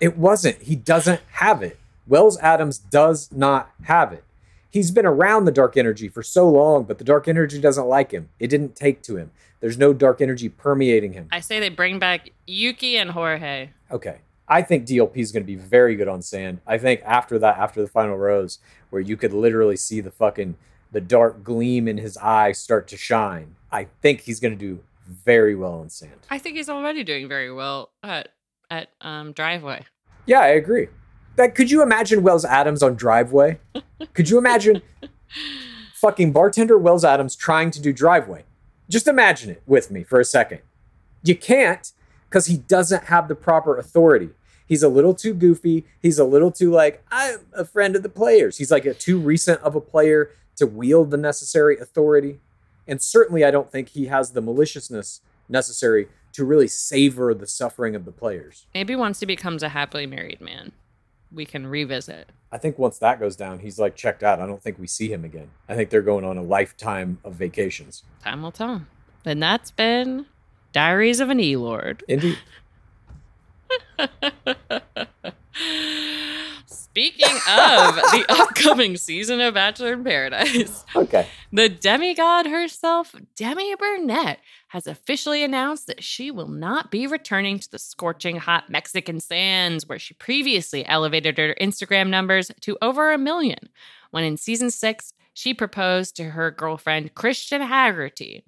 [0.00, 0.60] it wasn't.
[0.62, 1.78] He doesn't have it.
[2.06, 4.22] Wells Adams does not have it.
[4.70, 8.10] He's been around the dark energy for so long, but the dark energy doesn't like
[8.10, 8.28] him.
[8.38, 9.30] It didn't take to him.
[9.60, 11.28] There's no dark energy permeating him.
[11.32, 13.70] I say they bring back Yuki and Jorge.
[13.90, 14.18] Okay.
[14.48, 16.60] I think DLP is going to be very good on sand.
[16.66, 18.58] I think after that, after the final rose,
[18.90, 20.56] where you could literally see the fucking
[20.92, 24.80] the dark gleam in his eye start to shine, I think he's going to do
[25.06, 26.26] very well on sand.
[26.30, 28.28] I think he's already doing very well at
[28.70, 29.84] at um, Driveway.
[30.26, 30.88] Yeah, I agree.
[31.36, 33.58] That could you imagine Wells Adams on driveway?
[34.14, 34.82] Could you imagine
[35.94, 38.44] fucking bartender Wells Adams trying to do driveway?
[38.88, 40.60] Just imagine it with me for a second.
[41.22, 41.92] You can't
[42.28, 44.30] because he doesn't have the proper authority.
[44.66, 45.84] He's a little too goofy.
[46.02, 48.58] He's a little too like, I'm a friend of the players.
[48.58, 52.40] He's like a too recent of a player to wield the necessary authority.
[52.88, 57.94] And certainly I don't think he has the maliciousness necessary to really savor the suffering
[57.94, 58.66] of the players.
[58.74, 60.72] Maybe once he becomes a happily married man,
[61.32, 62.28] we can revisit.
[62.52, 64.40] I think once that goes down, he's like checked out.
[64.40, 65.50] I don't think we see him again.
[65.68, 68.02] I think they're going on a lifetime of vacations.
[68.22, 68.82] Time will tell.
[69.24, 70.26] And that's been
[70.76, 72.04] Diaries of an E Lord.
[72.06, 72.36] Indeed.
[76.66, 81.26] Speaking of the upcoming season of Bachelor in Paradise, Okay.
[81.50, 87.70] the demigod herself, Demi Burnett, has officially announced that she will not be returning to
[87.70, 93.18] the scorching hot Mexican sands where she previously elevated her Instagram numbers to over a
[93.18, 93.70] million.
[94.10, 98.44] When in season six, she proposed to her girlfriend, Kristian Haggerty,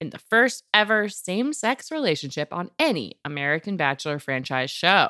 [0.00, 5.08] in the first ever same sex relationship on any American Bachelor franchise show.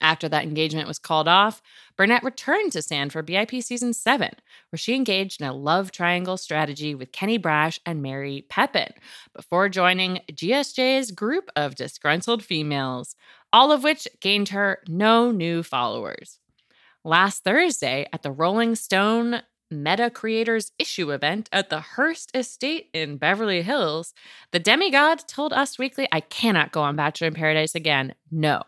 [0.00, 1.62] After that engagement was called off,
[1.96, 4.30] Burnett returned to Sand for BIP season 7,
[4.70, 8.92] where she engaged in a love triangle strategy with Kenny Braasch and Mary Pepin
[9.34, 13.16] before joining GSJ's group of disgruntled females,
[13.52, 16.40] all of which gained her no new followers.
[17.02, 23.16] Last Thursday at the Rolling Stone Meta Creators Issue event at the Hearst Estate in
[23.16, 24.14] Beverly Hills,
[24.52, 28.14] the demigod told Us Weekly, I cannot go on Bachelor in Paradise again.
[28.30, 28.62] No.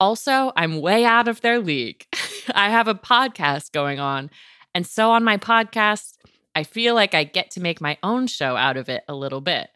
[0.00, 2.06] Also, I'm way out of their league.
[2.54, 4.30] I have a podcast going on.
[4.74, 6.14] And so on my podcast,
[6.54, 9.40] I feel like I get to make my own show out of it a little
[9.40, 9.70] bit.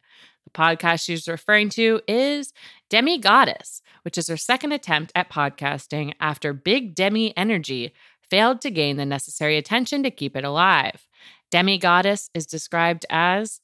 [0.44, 2.52] The podcast she's referring to is
[2.88, 7.92] Demi Goddess, which is her second attempt at podcasting after Big Demi Energy
[8.32, 11.06] failed to gain the necessary attention to keep it alive.
[11.50, 13.60] Demi Goddess is described as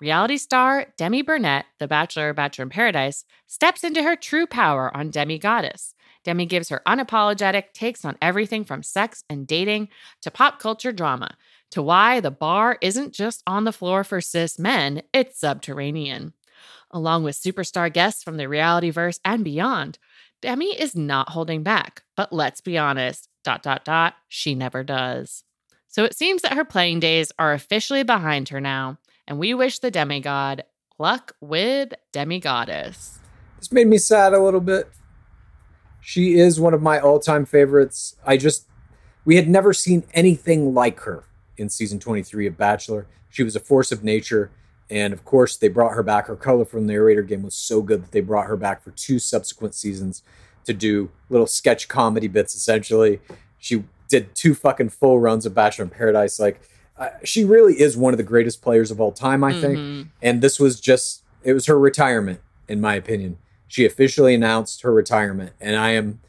[0.00, 5.10] reality star Demi Burnett, The Bachelor, Bachelor in Paradise, steps into her true power on
[5.10, 5.96] Demi Goddess.
[6.22, 9.88] Demi gives her unapologetic takes on everything from sex and dating
[10.22, 11.36] to pop culture drama
[11.72, 16.34] to why the bar isn't just on the floor for cis men, it's subterranean.
[16.92, 19.98] Along with superstar guests from the reality verse and beyond,
[20.40, 22.04] Demi is not holding back.
[22.16, 25.44] But let's be honest, dot dot dot, she never does.
[25.88, 29.78] So it seems that her playing days are officially behind her now, and we wish
[29.78, 30.64] the demigod
[30.98, 33.18] luck with demigoddess.
[33.58, 34.90] This made me sad a little bit.
[36.00, 38.16] She is one of my all-time favorites.
[38.26, 38.66] I just
[39.24, 41.24] we had never seen anything like her
[41.56, 43.06] in season 23 of Bachelor.
[43.30, 44.50] She was a force of nature.
[44.90, 46.26] And of course, they brought her back.
[46.26, 49.74] Her colorful narrator game was so good that they brought her back for two subsequent
[49.74, 50.22] seasons
[50.64, 53.20] to do little sketch comedy bits, essentially.
[53.58, 56.38] She did two fucking full runs of Bachelor in Paradise.
[56.38, 56.60] Like,
[56.98, 59.78] uh, she really is one of the greatest players of all time, I think.
[59.78, 60.06] Mhm.
[60.22, 63.38] And this was just, it was her retirement, in my opinion.
[63.66, 65.52] She officially announced her retirement.
[65.60, 66.20] And I am,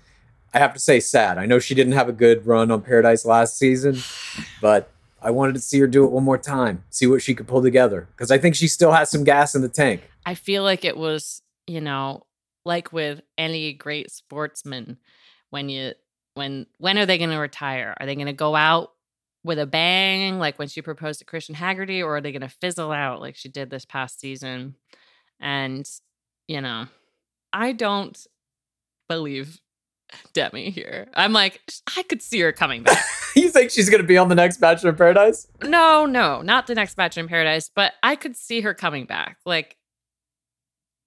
[0.54, 1.38] I have to say, sad.
[1.38, 3.98] I know she didn't have a good run on Paradise last season,
[4.62, 4.90] but
[5.22, 7.62] I wanted to see her do it one more time, see what she could pull
[7.62, 8.08] together.
[8.16, 10.10] Because I think she still has some gas in the tank.
[10.26, 12.24] I feel like it was, you know,
[12.66, 14.98] like with any great sportsman,
[15.50, 15.94] when you
[16.34, 17.96] when when are they going to retire?
[18.00, 18.92] Are they going to go out
[19.44, 22.50] with a bang, like when she proposed to Kristian Haggerty, or are they going to
[22.50, 24.76] fizzle out like she did this past season?
[25.40, 25.88] And
[26.48, 26.88] you know,
[27.54, 28.18] I don't
[29.08, 29.60] believe
[30.34, 31.08] Demi here.
[31.14, 31.62] I'm like,
[31.96, 33.04] I could see her coming back.
[33.36, 35.48] you think she's going to be on the next Bachelor in Paradise?
[35.64, 39.38] No, no, not the next Bachelor in Paradise, but I could see her coming back.
[39.46, 39.78] Like,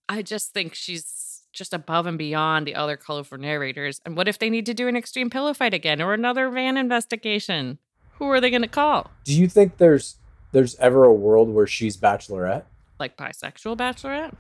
[0.09, 1.05] I just think she's
[1.53, 4.01] just above and beyond the other colorful narrators.
[4.05, 6.77] And what if they need to do an extreme pillow fight again or another van
[6.77, 7.79] investigation?
[8.13, 9.11] Who are they going to call?
[9.25, 10.17] Do you think there's
[10.53, 12.65] there's ever a world where she's Bachelorette?
[12.99, 14.35] Like bisexual bachelorette?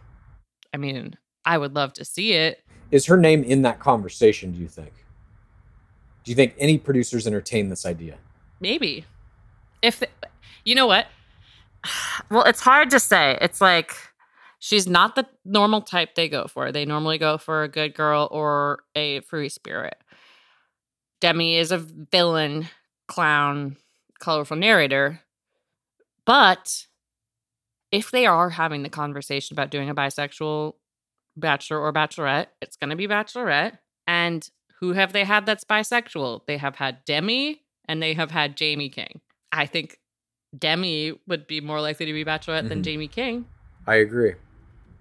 [0.72, 2.64] I mean, I would love to see it.
[2.90, 4.52] Is her name in that conversation?
[4.52, 4.92] Do you think?
[6.24, 8.16] Do you think any producers entertain this idea?
[8.60, 9.04] Maybe.
[9.82, 10.08] If the,
[10.64, 11.06] you know what?
[12.30, 13.38] Well, it's hard to say.
[13.40, 13.96] It's like
[14.58, 16.72] she's not the normal type they go for.
[16.72, 19.96] They normally go for a good girl or a free spirit.
[21.20, 22.68] Demi is a villain,
[23.08, 23.76] clown,
[24.20, 25.20] colorful narrator.
[26.24, 26.86] But
[27.90, 30.74] if they are having the conversation about doing a bisexual
[31.36, 33.78] bachelor or bachelorette, it's going to be bachelorette.
[34.06, 34.48] And
[34.80, 36.42] who have they had that's bisexual?
[36.46, 39.20] They have had Demi and they have had Jamie King.
[39.50, 39.98] I think
[40.56, 42.84] Demi would be more likely to be bachelorette than Mhm.
[42.84, 43.46] Jamie King.
[43.86, 44.34] I agree.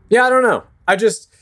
[0.10, 0.64] Yeah, I don't know.
[0.88, 1.34] I just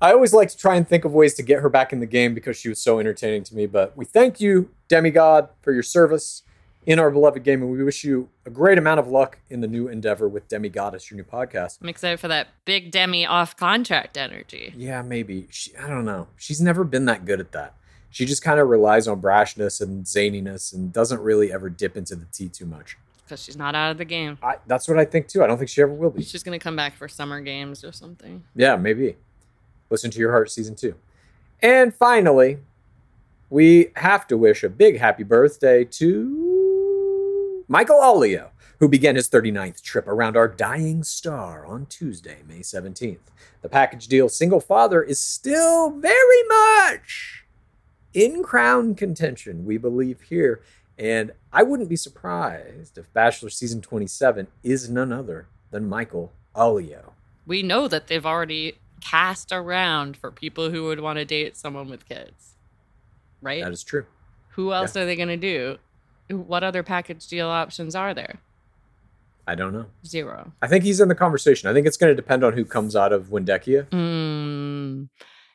[0.00, 2.06] I always like to try and think of ways to get her back in the
[2.06, 3.66] game because she was so entertaining to me.
[3.66, 6.42] But we thank you, Demigod, for your service
[6.86, 9.66] in our beloved game, and we wish you a great amount of luck in the
[9.66, 11.78] new endeavor with Demigoddess, your new podcast.
[11.82, 14.72] I'm excited for that big Demi off contract energy.
[14.76, 15.48] Yeah, maybe.
[15.50, 16.28] She, I don't know.
[16.36, 17.74] She's never been that good at that.
[18.10, 22.16] She just kind of relies on brashness and zaniness and doesn't really ever dip into
[22.16, 22.96] the tea too much.
[23.28, 24.38] Because she's not out of the game.
[24.42, 25.44] I, that's what I think too.
[25.44, 26.22] I don't think she ever will be.
[26.22, 28.42] She's going to come back for summer games or something.
[28.56, 29.16] Yeah, maybe.
[29.90, 30.94] Listen to Your Heart season two.
[31.60, 32.58] And finally,
[33.50, 38.48] we have to wish a big happy birthday to Michael Allio,
[38.78, 43.18] who began his 39th trip around our dying star on Tuesday, May 17th.
[43.60, 47.44] The package deal single father is still very much
[48.14, 50.62] in crown contention, we believe here.
[50.98, 57.12] And I wouldn't be surprised if Bachelor season 27 is none other than Michael Allio.
[57.46, 61.88] We know that they've already cast around for people who would want to date someone
[61.88, 62.56] with kids.
[63.40, 63.62] Right?
[63.62, 64.06] That is true.
[64.50, 65.78] Who else are they going to do?
[66.30, 68.38] what other package deal options are there?
[69.46, 69.86] I don't know.
[70.04, 70.52] Zero.
[70.60, 71.70] I think he's in the conversation.
[71.70, 73.88] I think it's going to depend on who comes out of Windekia.
[73.88, 75.08] Mm.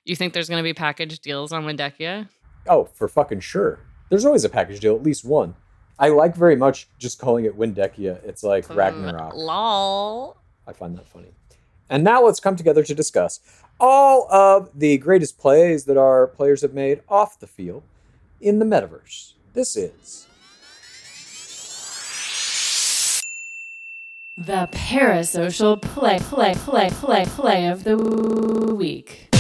[0.04, 2.28] You think there's going to be package deals on Windekia?
[2.68, 3.80] Oh, for fucking sure.
[4.14, 5.56] There's always a package deal, at least one.
[5.98, 8.24] I like very much just calling it Windekia.
[8.24, 9.34] It's like mm, Ragnarok.
[9.34, 10.38] Lol.
[10.68, 11.32] I find that funny.
[11.90, 13.40] And now let's come together to discuss
[13.80, 17.82] all of the greatest plays that our players have made off the field
[18.40, 19.34] in the metaverse.
[19.56, 20.28] This is
[24.38, 29.33] The parasocial play, play, play, play, play of the week.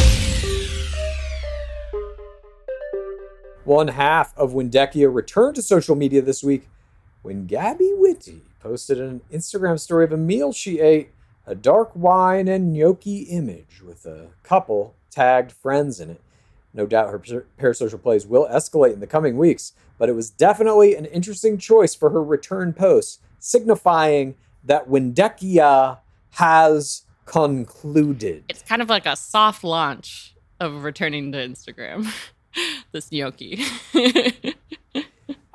[3.66, 6.68] One half of Windekia returned to social media this week
[7.22, 11.12] when Gabby Windey posted an Instagram story of a meal she ate,
[11.48, 16.22] a dark wine and gnocchi image with a couple tagged friends in it.
[16.74, 17.20] No doubt her
[17.58, 21.96] parasocial plays will escalate in the coming weeks, but it was definitely an interesting choice
[21.96, 24.36] for her return post, signifying
[24.66, 26.00] that Windekia
[26.32, 28.44] has concluded.
[28.50, 32.12] It's kind of like a soft launch of returning to Instagram.
[32.92, 33.64] this gnocchi.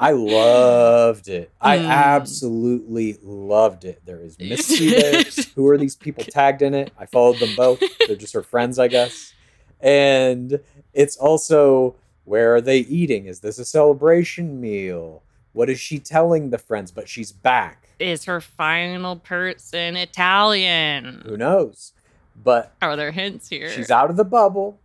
[0.00, 1.50] I loved it.
[1.60, 1.88] I Mm.
[1.88, 4.00] absolutely loved it.
[4.04, 5.24] There is Misty there.
[5.56, 6.92] Who are these people tagged in it?
[6.98, 7.82] I followed them both.
[8.06, 9.32] They're just her friends, I guess.
[9.80, 10.60] And
[10.92, 13.26] it's also where are they eating?
[13.26, 15.22] Is this a celebration meal?
[15.52, 16.92] What is she telling the friends?
[16.92, 17.88] But she's back.
[17.98, 21.22] Is her final person Italian?
[21.26, 21.92] Who knows?
[22.40, 23.68] But Are there hints here?
[23.70, 24.78] she's out of the bubble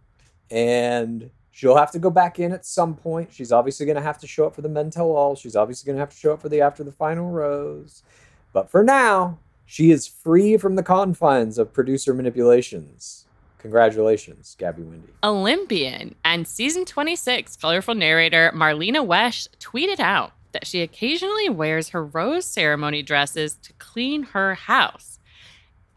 [0.50, 3.32] and she'll have to go back in at some point.
[3.32, 5.36] She's obviously going to have to show up for the men tell all.
[5.36, 8.04] She's obviously going to have to show up for the after the final rose.
[8.52, 13.26] But for now, she is free from the confines of producer manipulations.
[13.60, 15.12] Congratulations, Gabby Windey.
[15.24, 22.04] Olympian and season 26 colorful narrator Marlena Wesh tweeted out that she occasionally wears her
[22.04, 25.20] rose ceremony dresses to clean her house.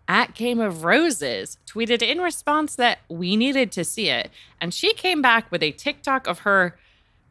[0.09, 4.31] At Game of Roses tweeted in response that we needed to see it,
[4.61, 6.79] and she came back with a TikTok of her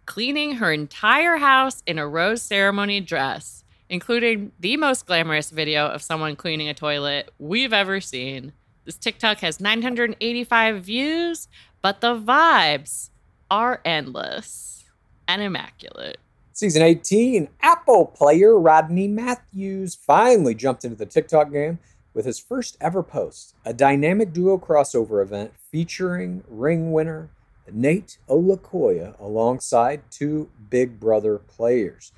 [0.06, 6.02] cleaning her entire house in a rose ceremony dress, including the most glamorous video of
[6.02, 8.52] someone cleaning a toilet we've ever seen.
[8.84, 11.48] This TikTok has 985 views,
[11.82, 13.10] but the vibes
[13.50, 14.86] are endless
[15.28, 16.18] and immaculate.
[16.52, 21.80] Season 18, Apple player Rodney Matthews finally jumped into the TikTok game
[22.16, 27.30] with his first ever post, a dynamic duo crossover event featuring ring winner
[27.72, 32.12] Nayte Olukoya alongside two Big Brother players.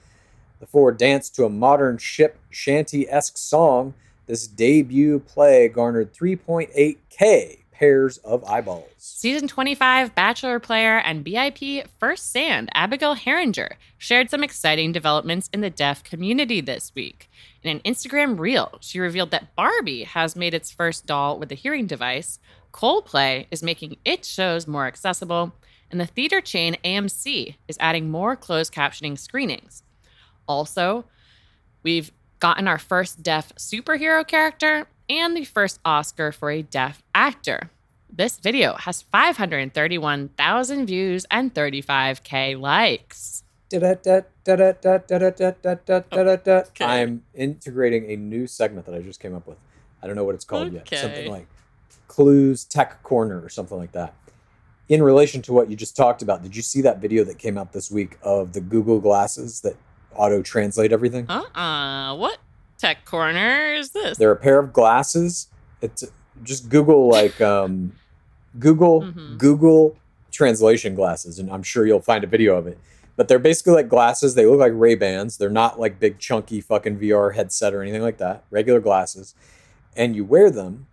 [0.59, 3.93] The four danced to a modern ship shanty esque song.
[4.25, 8.89] This debut play garnered 3.8K pairs of eyeballs.
[8.97, 15.61] Season 25 Bachelor player and BIP First Sand Abigail Heringer shared some exciting developments in
[15.61, 17.29] the deaf community this week.
[17.68, 21.55] In an Instagram reel, she revealed that Barbie has made its first doll with a
[21.55, 22.39] hearing device,
[22.72, 25.53] Coldplay is making its shows more accessible,
[25.91, 29.84] and the theater chain AMC is adding more closed captioning screenings.
[30.47, 31.03] Also,
[31.84, 37.70] we've gotten our first deaf superhero character and the first Oscar for a deaf actor.
[38.09, 43.43] This video has 531,000 views and 35k likes.
[46.89, 49.57] I'm integrating a new segment that I just came up with.
[50.01, 50.88] I don't know what it's called yet.
[51.01, 51.47] Something like
[52.07, 54.13] Clues Tech Corner or something like that.
[54.89, 57.57] In relation to what you just talked about, did you see that video that came
[57.57, 59.76] out this week of the Google glasses that
[60.15, 61.26] auto translate everything?
[61.30, 62.15] Uh-uh.
[62.15, 62.38] What
[62.78, 64.18] tech corner is this?
[64.18, 65.47] They're a pair of glasses.
[65.82, 66.05] It's
[66.43, 67.93] just Google like um,
[68.59, 69.38] Google Mhm.
[69.38, 69.97] Google
[70.32, 72.78] translation glasses, and I'm sure you'll find a video of it.
[73.18, 74.36] But they're basically like glasses.
[74.36, 75.38] They look like Ray Bans.
[75.38, 78.45] They're not like big chunky fucking VR headset or anything like that.
[78.49, 79.36] Regular glasses,
[79.97, 80.88] and you wear them,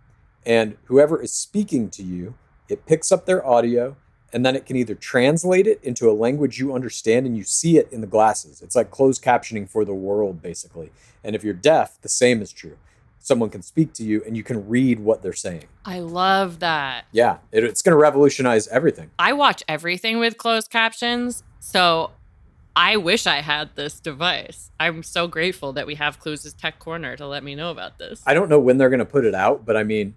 [0.45, 2.33] and whoever is speaking to you,
[2.67, 3.95] it picks up their audio.
[4.33, 7.77] And then it can either translate it into a language you understand and you see
[7.77, 8.61] it in the glasses.
[8.61, 10.91] It's like closed captioning for the world, basically.
[11.23, 12.75] And if you're deaf, the same is true.
[13.17, 15.65] Someone can speak to you and you can read what they're saying.
[15.85, 17.05] I love that.
[17.13, 19.09] Yeah, it, it's going to revolutionize everything.
[19.17, 22.11] I watch everything with closed captions, so
[22.75, 24.69] I wish I had this device.
[24.79, 28.21] I'm so grateful that we have Clues' Tech Corner to let me know about this.
[28.23, 30.13] I don't know when they're going to put it out, but I mean,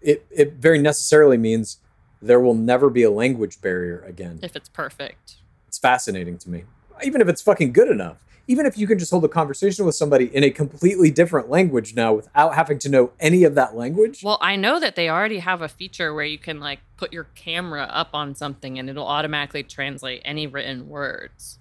[0.00, 1.78] it, it very necessarily means
[2.22, 4.38] there will never be a language barrier again.
[4.42, 5.36] if it's perfect.
[5.66, 6.64] It's fascinating to me.
[7.02, 8.24] Even if it's fucking good enough.
[8.48, 11.94] Even if you can just hold a conversation with somebody in a completely different language
[11.94, 14.22] now without having to know any of that language.
[14.22, 17.24] Well, I know that they already have a feature where you can like put your
[17.34, 21.58] camera up on something and it'll automatically translate any written words.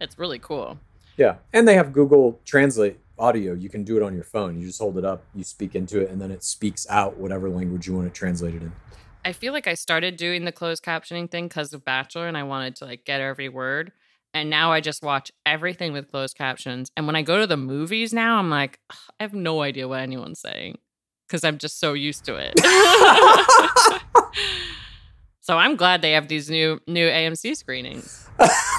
[0.00, 0.78] It's really cool.
[1.16, 1.36] Yeah.
[1.52, 3.52] And they have Google Translate audio.
[3.52, 4.58] You can do it on your phone.
[4.58, 7.48] You just hold it up, you speak into it, and then it speaks out whatever
[7.50, 8.72] language you want to translate it in.
[9.24, 12.42] I feel like I started doing the closed captioning thing because of Bachelor and I
[12.42, 13.92] wanted to like get every word.
[14.34, 16.90] And now I just watch everything with closed captions.
[16.96, 20.00] And when I go to the movies now, I'm like, I have no idea what
[20.00, 20.78] anyone's saying
[21.26, 22.58] because I'm just so used to it.
[25.40, 28.28] so I'm glad they have these new new AMC screenings.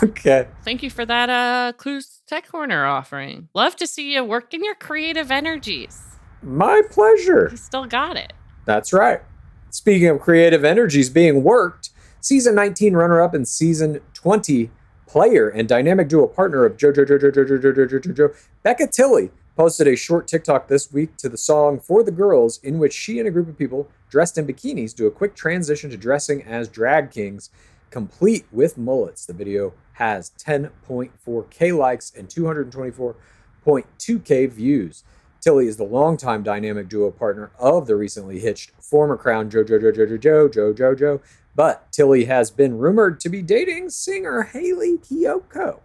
[0.04, 0.48] okay.
[0.64, 3.50] Thank you for that uh Clues Tech Corner offering.
[3.54, 6.02] Love to see you work in your creative energies.
[6.42, 7.50] My pleasure.
[7.52, 8.34] You still got it.
[8.66, 9.22] That's right.
[9.70, 11.92] Speaking of creative energies being worked,
[12.22, 14.70] season 19 runner up and season 20
[15.14, 18.32] player and dynamic duo partner of JoJo JoJo JoJo JoJo JoJo Jo,
[18.64, 22.80] Becca Tilley posted a short TikTok this week to the song For the Girls, in
[22.80, 25.98] which she and a group of people dressed in bikinis do a quick transition to
[25.98, 27.52] dressing as drag kings,
[27.92, 29.28] complete with mullets.
[29.28, 35.04] The video has 10.4K likes and 224.2K views.
[35.42, 40.18] Tilley is the longtime dynamic duo partner of the recently hitched former Crown JoJo JoJo
[40.18, 41.22] JoJo Jo JoJo,
[41.56, 45.80] but Tilley has been rumored to be dating singer Hayley Kiyoko.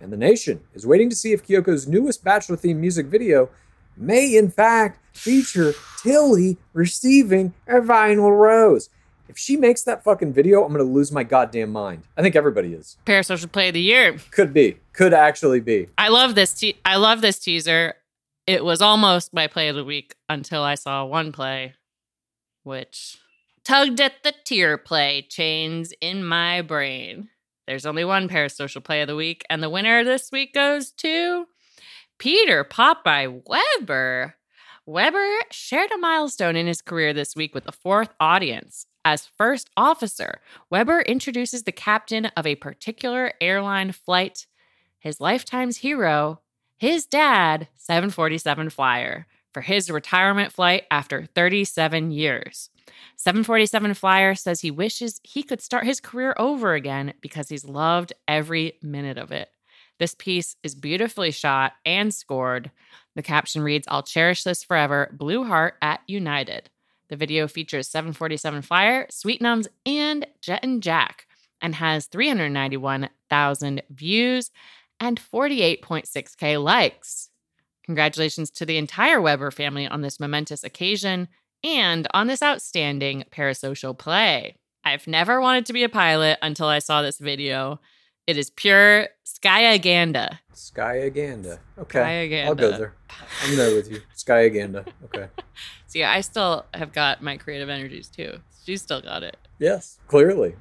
[0.00, 3.50] And the nation is waiting to see if Kiyoko's newest Bachelor themed music video
[3.96, 8.90] may, in fact, feature Tilley receiving a vinyl rose.
[9.28, 12.02] If she makes that fucking video, I'm going to lose my goddamn mind.
[12.16, 12.98] I think everybody is.
[13.06, 14.16] Parasocial Play of the Year.
[14.30, 14.78] Could be.
[14.92, 15.88] Could actually be.
[15.96, 16.52] I love this.
[16.52, 17.94] Te- I love this teaser.
[18.46, 21.74] It was almost my play of the week until I saw one play,
[22.64, 23.18] which
[23.64, 27.28] tugged at the tear play chains in my brain.
[27.66, 31.46] There's only one parasocial play of the week, and the winner this week goes to
[32.18, 34.34] Peter Popeye Weber.
[34.84, 38.86] Weber shared a milestone in his career this week with the fourth audience.
[39.04, 40.40] As first officer,
[40.70, 44.46] Weber introduces the captain of a particular airline flight,
[44.98, 46.40] his lifetime's hero,
[46.78, 52.70] his dad, 747 Flyer, for his retirement flight after 37 years.
[53.16, 58.12] 747 Flyer says he wishes he could start his career over again because he's loved
[58.26, 59.48] every minute of it.
[59.98, 62.70] This piece is beautifully shot and scored.
[63.14, 66.70] The caption reads, I'll cherish this forever, Blue Heart at United.
[67.08, 71.26] The video features 747 Flyer, Sweet Nums, and Jet and Jack,
[71.60, 74.50] and has 391,000 views
[74.98, 77.30] and 48.6K likes.
[77.84, 81.28] Congratulations to the entire Weber family on this momentous occasion
[81.64, 84.56] and on this outstanding parasocial play.
[84.84, 87.80] I've never wanted to be a pilot until I saw this video.
[88.26, 90.38] It is pure Skyaganda.
[90.54, 91.58] Skyaganda.
[91.78, 92.00] Okay.
[92.00, 92.46] Skyaganda.
[92.46, 92.94] I'll go there.
[93.44, 94.00] I'm there with you.
[94.16, 94.86] Skyaganda.
[95.04, 95.28] Okay.
[95.86, 98.38] See, I still have got my creative energies too.
[98.64, 99.36] She's still got it.
[99.58, 100.54] Yes, clearly.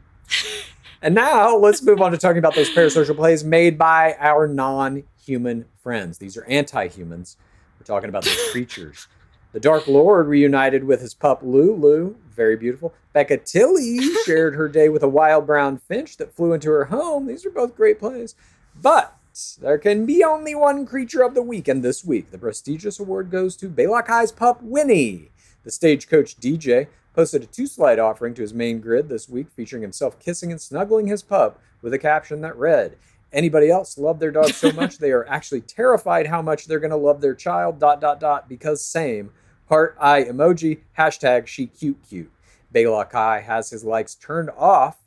[1.01, 5.03] and now let's move on to talking about those parasocial plays made by our non
[5.23, 6.17] human friends.
[6.17, 7.37] These are anti humans.
[7.79, 9.07] We're talking about those creatures.
[9.53, 12.15] The Dark Lord reunited with his pup Lulu.
[12.33, 12.93] Very beautiful.
[13.11, 17.27] Becca Tilley shared her day with a wild brown finch that flew into her home.
[17.27, 18.33] These are both great plays.
[18.81, 19.13] But
[19.59, 23.29] there can be only one creature of the week, and this week the prestigious award
[23.29, 25.31] goes to Baylock High's pup Winnie.
[25.65, 29.81] The stagecoach DJ posted a two slide offering to his main grid this week featuring
[29.81, 32.95] himself kissing and snuggling his pup with a caption that read,
[33.33, 36.91] Anybody else love their dog so much they are actually terrified how much they're going
[36.91, 39.31] to love their child, dot, dot, dot, because same.
[39.71, 42.29] Heart eye emoji, hashtag she cute cute.
[42.75, 44.97] Baylock High has his likes turned off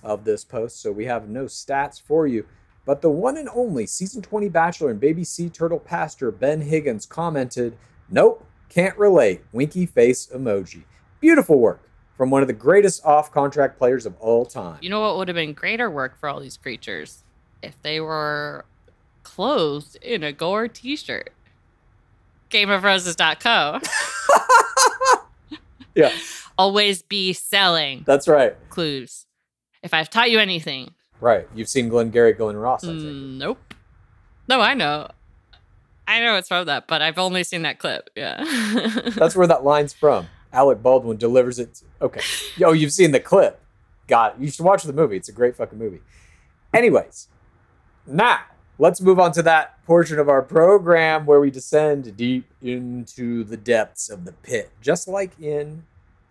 [0.00, 2.46] of this post, so we have no stats for you.
[2.84, 7.04] But the one and only season 20 Bachelor and Baby Sea Turtle pastor Ben Higgins
[7.04, 7.76] commented,
[8.08, 9.42] Nope, can't relate.
[9.50, 10.84] Winky face emoji.
[11.18, 11.80] Beautiful work
[12.16, 14.78] from one of the greatest off contract players of all time.
[14.82, 17.24] You know what would have been greater work for all these creatures?
[17.60, 18.66] If they were
[19.24, 21.32] clothed in a gore t shirt.
[22.50, 23.80] GameofRoses.co.
[25.94, 26.12] Yeah,
[26.58, 28.54] Always be selling that's right.
[28.70, 29.26] clues.
[29.82, 31.46] If I've taught you anything, Right.
[31.54, 33.58] You've seen Glengarry Glen Ross, mm, nope.
[34.48, 35.08] No, I know.
[36.08, 38.10] I know it's from that, but I've only seen that clip.
[38.16, 38.42] Yeah.
[39.14, 40.26] That's where that line's from.
[40.52, 41.80] Alec Baldwin delivers it.
[42.00, 42.20] Okay.
[42.56, 43.60] Yo, you've seen the clip.
[44.08, 44.40] Got it.
[44.42, 45.16] You should watch the movie.
[45.16, 46.00] It's a great fucking movie.
[46.74, 47.28] Anyways,
[48.06, 48.40] now
[48.82, 53.56] let's move on to that portion of our program where we descend deep into the
[53.56, 55.84] depths of the pit, just like in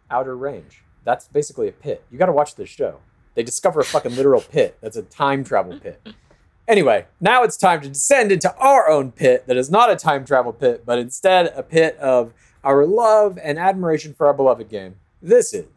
[0.09, 0.83] Outer Range.
[1.05, 2.03] That's basically a pit.
[2.11, 2.99] You got to watch this show.
[3.35, 4.77] They discover a fucking literal pit.
[4.81, 6.05] That's a time travel pit.
[6.67, 10.25] Anyway, now it's time to descend into our own pit that is not a time
[10.25, 12.33] travel pit, but instead a pit of
[12.65, 14.95] our love and admiration for our beloved game.
[15.21, 15.67] This is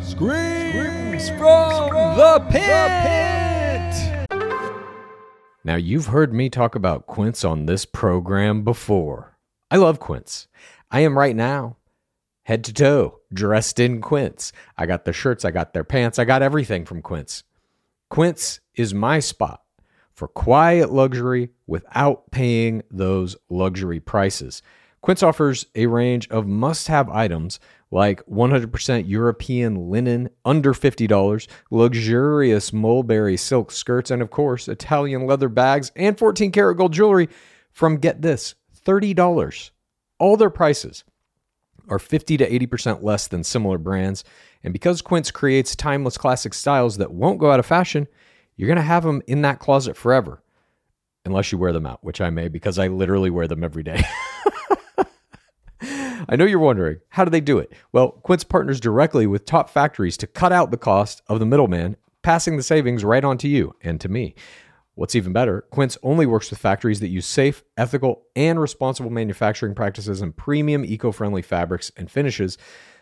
[0.00, 3.43] Screams from the pit.
[5.66, 9.38] Now, you've heard me talk about Quince on this program before.
[9.70, 10.46] I love Quince.
[10.90, 11.78] I am right now,
[12.42, 14.52] head to toe, dressed in Quince.
[14.76, 17.44] I got their shirts, I got their pants, I got everything from Quince.
[18.10, 19.62] Quince is my spot
[20.12, 24.60] for quiet luxury without paying those luxury prices.
[25.00, 27.58] Quince offers a range of must have items
[27.94, 35.48] like 100% European linen under $50, luxurious mulberry silk skirts, and of course, Italian leather
[35.48, 37.28] bags and 14 karat gold jewelry
[37.70, 39.70] from get this $30.
[40.18, 41.04] All their prices
[41.88, 44.24] are 50 to 80% less than similar brands.
[44.64, 48.08] And because Quince creates timeless classic styles that won't go out of fashion,
[48.56, 50.42] you're going to have them in that closet forever.
[51.24, 54.02] Unless you wear them out, which I may because I literally wear them every day.
[56.28, 57.72] I know you're wondering, how do they do it?
[57.92, 61.96] Well, Quince partners directly with top factories to cut out the cost of the middleman,
[62.22, 64.34] passing the savings right on to you and to me.
[64.96, 69.74] What's even better, Quince only works with factories that use safe, ethical, and responsible manufacturing
[69.74, 72.56] practices and premium eco friendly fabrics and finishes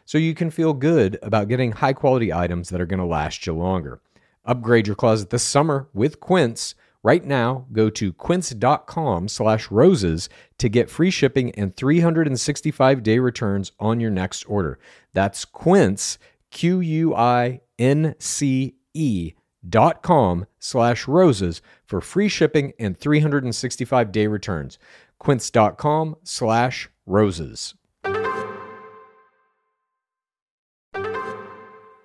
[0.07, 3.47] so you can feel good about getting high quality items that are going to last
[3.47, 4.01] you longer.
[4.45, 6.75] Upgrade your closet this summer with Quince.
[7.05, 10.29] Right now, go to quince.com slash roses
[10.59, 14.79] to get free shipping and 365 day returns on your next order.
[15.13, 16.19] That's quince,
[16.53, 19.33] Q U I N C E
[19.69, 24.79] dot com slash roses for free shipping and 365 day returns.
[25.19, 27.75] Quince.com slash roses.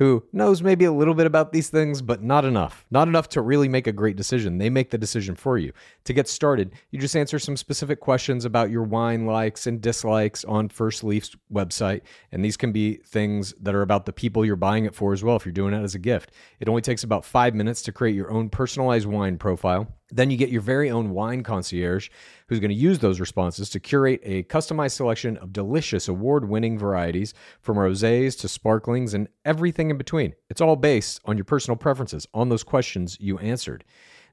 [0.00, 2.86] who knows maybe a little bit about these things, but not enough.
[2.90, 4.56] Not enough to really make a great decision.
[4.56, 5.74] They make the decision for you.
[6.04, 10.42] To get started, you just answer some specific questions about your wine likes and dislikes
[10.46, 12.00] on First Leaf's website.
[12.32, 15.22] And these can be things that are about the people you're buying it for as
[15.22, 16.32] well, if you're doing it as a gift.
[16.60, 19.86] It only takes about five minutes to create your own personalized wine profile.
[20.12, 22.08] Then you get your very own wine concierge
[22.48, 26.78] who's going to use those responses to curate a customized selection of delicious award winning
[26.78, 30.34] varieties from rosés to sparklings and everything in between.
[30.48, 33.84] It's all based on your personal preferences, on those questions you answered.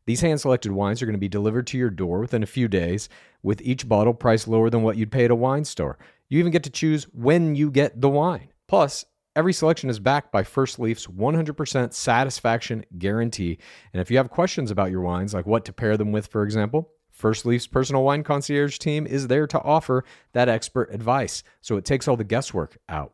[0.05, 2.67] These hand selected wines are going to be delivered to your door within a few
[2.67, 3.09] days,
[3.43, 5.97] with each bottle priced lower than what you'd pay at a wine store.
[6.29, 8.49] You even get to choose when you get the wine.
[8.67, 9.05] Plus,
[9.37, 13.59] Every selection is backed by First Leaf's 100% satisfaction guarantee.
[13.93, 16.41] And if you have questions about your wines, like what to pair them with, for
[16.41, 20.03] example, First Leaf's personal wine concierge team is there to offer
[20.33, 21.43] that expert advice.
[21.61, 23.13] So it takes all the guesswork out.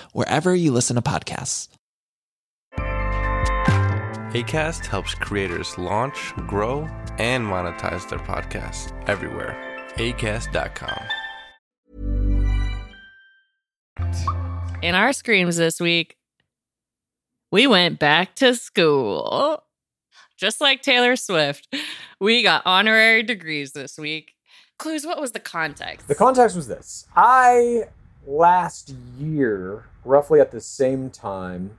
[0.13, 1.67] wherever you listen to podcasts.
[4.33, 6.87] ACAST helps creators launch, grow,
[7.17, 9.57] and monetize their podcasts everywhere.
[9.95, 11.03] ACAST.com.
[14.81, 16.15] In our screams this week,
[17.51, 19.63] we went back to school.
[20.37, 21.67] Just like Taylor Swift,
[22.19, 24.33] we got honorary degrees this week.
[24.79, 26.07] Clues, what was the context?
[26.07, 27.05] The context was this.
[27.15, 27.83] I
[28.25, 31.77] last year, roughly at the same time,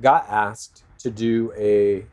[0.00, 2.06] got asked to do a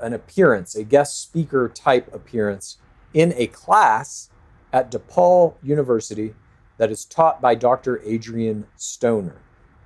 [0.00, 2.78] an appearance, a guest speaker type appearance
[3.14, 4.28] in a class
[4.72, 6.34] at DePaul University
[6.78, 8.00] that is taught by Dr.
[8.04, 9.36] Adrian Stoner.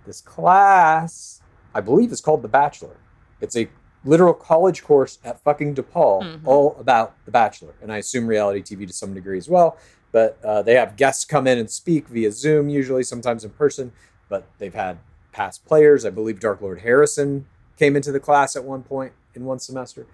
[0.07, 1.43] this class,
[1.74, 2.97] I believe, is called The Bachelor.
[3.43, 3.68] It's a
[4.07, 6.41] literal college course at fucking DePaul, Mhm.
[6.47, 9.76] all about The Bachelor, and I assume reality TV to some degree as well.
[10.11, 13.93] But uh, they have guests come in and speak via Zoom, usually, sometimes in person.
[14.29, 14.99] But they've had
[15.33, 16.05] past players.
[16.05, 17.47] I believe Dark Lord Harrison
[17.79, 20.07] came into the class at one point in one semester.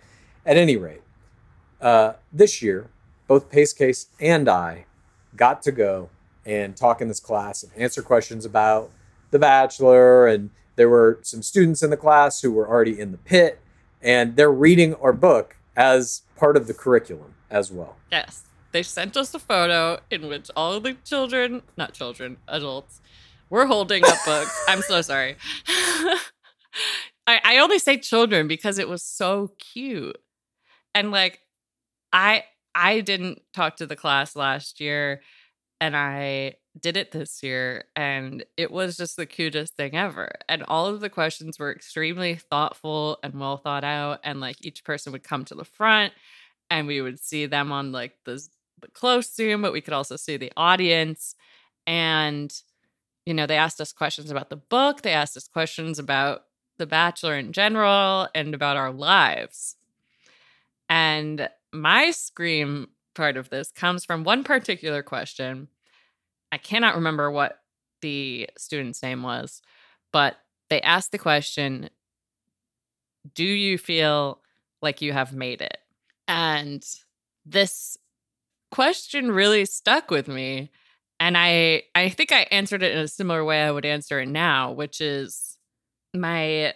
[0.45, 1.03] At any rate,
[1.81, 2.91] uh, this year,
[3.27, 4.85] both Pace Case and I
[5.37, 6.11] got to go
[6.45, 8.91] and talk in this class and answer questions about
[9.31, 10.27] The Bachelor.
[10.27, 13.61] And there were some students in the class who were already in the pit,
[14.03, 17.97] and they're reading our book as part of the curriculum as well.
[18.13, 18.43] Yes.
[18.75, 23.01] They sent us a photo in which all the children, not children, adults,
[23.49, 24.65] were holding up books.
[24.67, 25.37] I'm so sorry.
[27.29, 30.19] I, I only say children because it was so cute.
[30.93, 31.39] And like
[32.13, 32.43] I
[32.75, 35.23] I didn't talk to the class last year
[35.81, 40.33] and I did it this year and it was just the cutest thing ever.
[40.49, 44.83] And all of the questions were extremely thoughtful and well thought out and like each
[44.83, 46.13] person would come to the front
[46.71, 48.45] and we would see them on like the,
[48.93, 51.35] close zoom but we could also see the audience
[51.87, 52.63] and
[53.27, 56.45] you know they asked us questions about the book they asked us questions about
[56.79, 59.77] the bachelor in general and about our lives.
[60.89, 65.69] And my scream part of this comes from one particular question.
[66.51, 67.61] I cannot remember what
[68.01, 69.63] the student's name was
[70.13, 70.37] but
[70.71, 71.91] they asked the question
[73.35, 74.41] do you feel
[74.83, 75.79] like you have made it?
[76.29, 76.85] And
[77.47, 77.97] this
[78.75, 80.71] question really stuck with me.
[81.21, 84.29] And I I think I answered it in a similar way I would answer it
[84.29, 85.59] now, which is
[86.15, 86.75] my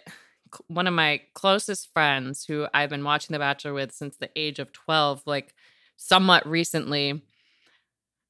[0.67, 4.59] one of my closest friends who I've been watching The Bachelor with since the age
[4.59, 5.53] of 12, like
[5.97, 7.21] somewhat recently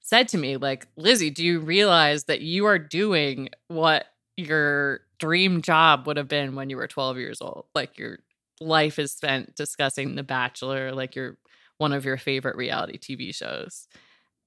[0.02, 4.08] said to me like, "Lizzie, do you realize that you are doing what
[4.38, 7.66] your dream job would have been when you were 12 years old?
[7.76, 8.20] Like your
[8.60, 11.38] life is spent discussing The Bachelor, like you're
[11.80, 13.88] one of your favorite reality TV shows.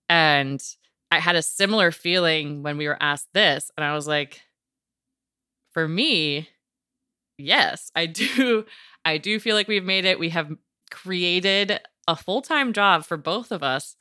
[0.08, 0.62] And
[1.10, 3.70] I had a similar feeling when we were asked this.
[3.76, 4.40] And I was like,
[5.72, 6.48] for me,
[7.38, 8.64] yes, I do.
[9.04, 10.20] I do feel like we've made it.
[10.20, 10.52] We have
[10.90, 13.96] created a full time job for both of us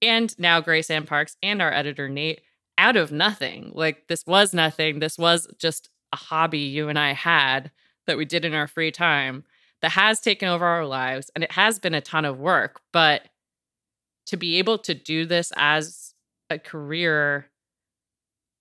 [0.00, 2.40] and now Grace Ann Parks and our editor, Nate,
[2.78, 3.72] out of nothing.
[3.74, 4.98] Like, this was nothing.
[4.98, 7.70] This was just a hobby you and I had
[8.06, 9.44] that we did in our free time
[9.82, 13.22] that has taken over our lives and it has been a ton of work but
[14.26, 16.14] to be able to do this as
[16.50, 17.46] a career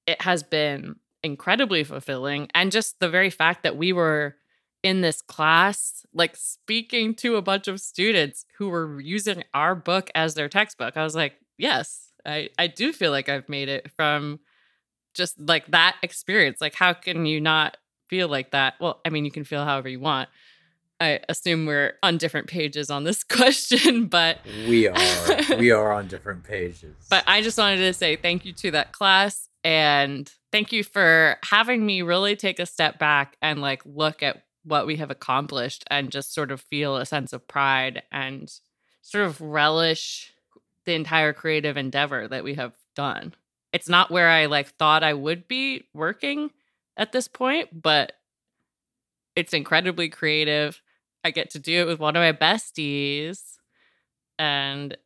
[0.08, 4.36] it has been incredibly fulfilling and just the very fact that we were
[4.82, 10.10] in this class like speaking to a bunch of students who were using our book
[10.16, 13.92] as their textbook i was like yes i i do feel like i've made it
[13.92, 14.40] from
[15.14, 17.78] just like that experience like how can you not
[18.10, 18.76] feel like that?
[18.80, 20.30] Well i mean you can feel however you want
[21.02, 25.58] I assume we're on different pages on this question, but We are.
[25.58, 26.96] we are on different pages.
[27.10, 31.38] but I just wanted to say thank you to that class and thank you for
[31.44, 35.84] having me really take a step back and like look at what we have accomplished
[35.90, 38.52] and just sort of feel a sense of pride and
[39.02, 40.34] sort of relish
[40.86, 43.34] the entire creative endeavor that we have done.
[43.72, 46.52] It's not where I like thought I would be working
[46.98, 48.14] at this point, but
[49.36, 50.82] it's incredibly creative.
[51.24, 53.58] I get to do it with one of my besties
[54.38, 54.98] and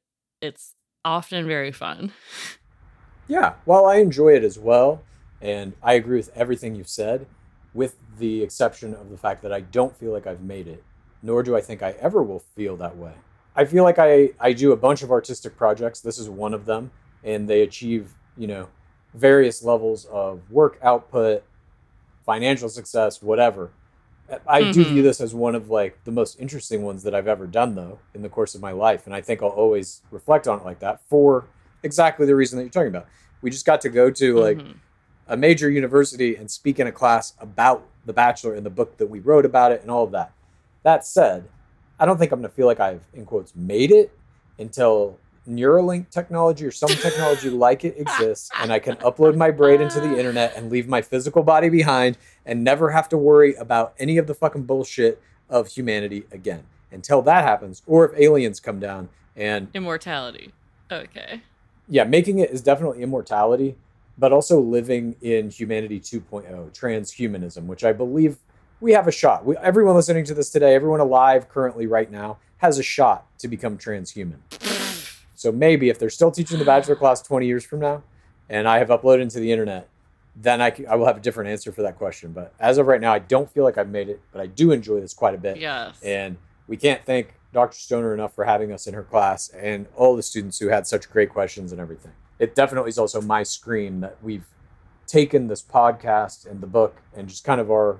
[0.41, 2.13] it's often very fun.
[3.27, 5.01] Yeah, well, I enjoy it as well,
[5.41, 7.25] and I agree with everything you've said,
[7.73, 10.83] with the exception of the fact that I don't feel like I've made it,
[11.21, 13.13] nor do I think I ever will feel that way.
[13.55, 16.01] I feel like I, I do a bunch of artistic projects.
[16.01, 16.91] This is one of them,
[17.23, 18.67] and they achieve, you know,
[19.13, 21.43] various levels of work output,
[22.25, 23.71] financial success, whatever.
[24.47, 24.89] I do Mhm.
[24.89, 27.99] view this as one of like the most interesting ones that I've ever done though
[28.13, 30.79] in the course of my life and I think I'll always reflect on it like
[30.79, 31.45] that for
[31.83, 33.07] exactly the reason that you're talking about.
[33.41, 34.75] We just got to go to like Mhm.
[35.27, 39.07] a major university and speak in a class about The Bachelor and the book that
[39.07, 40.31] we wrote about it and all of that.
[40.83, 41.45] That said,
[41.99, 44.11] I don't think I'm going to feel like I've, in quotes, made it
[44.59, 45.17] until
[45.47, 49.99] Neuralink technology or some technology like it exists and I can upload my brain into
[49.99, 54.17] the internet and leave my physical body behind and never have to worry about any
[54.17, 56.63] of the fucking bullshit of humanity again.
[56.91, 60.53] Until that happens, or if aliens come down and Immortality.
[60.91, 61.41] Okay.
[61.87, 63.75] yeah, making it is definitely immortality,
[64.17, 68.37] but also living in humanity 2.0, transhumanism, which I believe
[68.79, 69.43] we have a shot.
[69.45, 73.47] We, everyone listening to this today, everyone alive currently right now, has a shot to
[73.47, 74.37] become transhuman.
[75.43, 78.01] So maybe if they're still teaching the bachelor class 20 years from now,
[78.47, 79.89] and I have uploaded into the internet,
[80.37, 82.31] then I, c- I will have a different answer for that question.
[82.31, 84.71] But as of right now, I don't feel like I've made it, but I do
[84.71, 85.57] enjoy this quite a bit.
[85.57, 86.01] Yes.
[86.01, 86.37] And
[86.69, 87.77] we can't thank Dr.
[87.77, 91.09] Stoner enough for having us in her class and all the students who had such
[91.09, 92.13] great questions and everything.
[92.39, 94.45] It definitely is also my scream that we've
[95.07, 97.99] taken this podcast and the book and just kind of our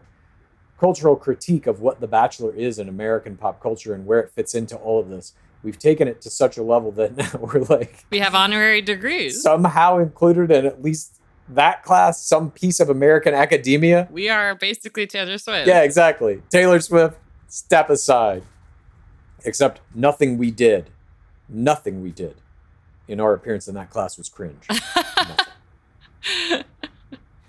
[0.80, 4.56] cultural critique of what The Bachelor is in American pop culture and where it fits
[4.56, 5.34] into all of this.
[5.64, 9.42] We've taken it to such a level that now we're like We have honorary degrees.
[9.42, 11.20] somehow included in at least
[11.50, 14.08] that class some piece of American academia.
[14.12, 15.68] we are basically Taylor Swift.
[15.68, 16.42] Yeah, exactly.
[16.50, 17.18] Taylor Swift,
[17.48, 18.44] step aside.
[19.46, 20.90] Except nothing we did,
[21.50, 22.36] nothing we did
[23.10, 24.66] in our appearance in that class was cringe.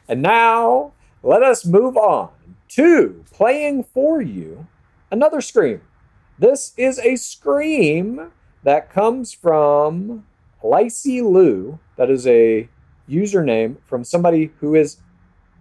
[0.09, 0.93] And now
[1.23, 2.31] let us move on
[2.71, 4.67] to playing for you
[5.11, 5.81] another scream.
[6.37, 8.33] This is a scream
[8.65, 10.27] that comes from
[10.65, 11.79] Lacey Lou.
[11.97, 12.69] That is a
[13.09, 14.97] username from somebody who is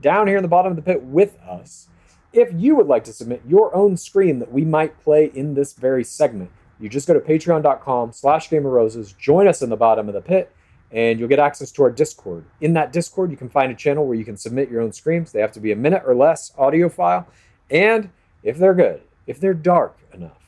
[0.01, 1.89] down here in the bottom of the pit with us.
[2.31, 5.73] If you would like to submit your own scream that we might play in this
[5.73, 9.77] very segment, you just go to patreon.com slash game of roses, join us in the
[9.77, 10.51] bottom of the pit,
[10.91, 12.45] and you'll get access to our Discord.
[12.61, 15.31] In that Discord, you can find a channel where you can submit your own screams.
[15.31, 17.27] They have to be a minute or less audio file.
[17.69, 18.09] And
[18.41, 20.42] if they're good, if they're dark enough,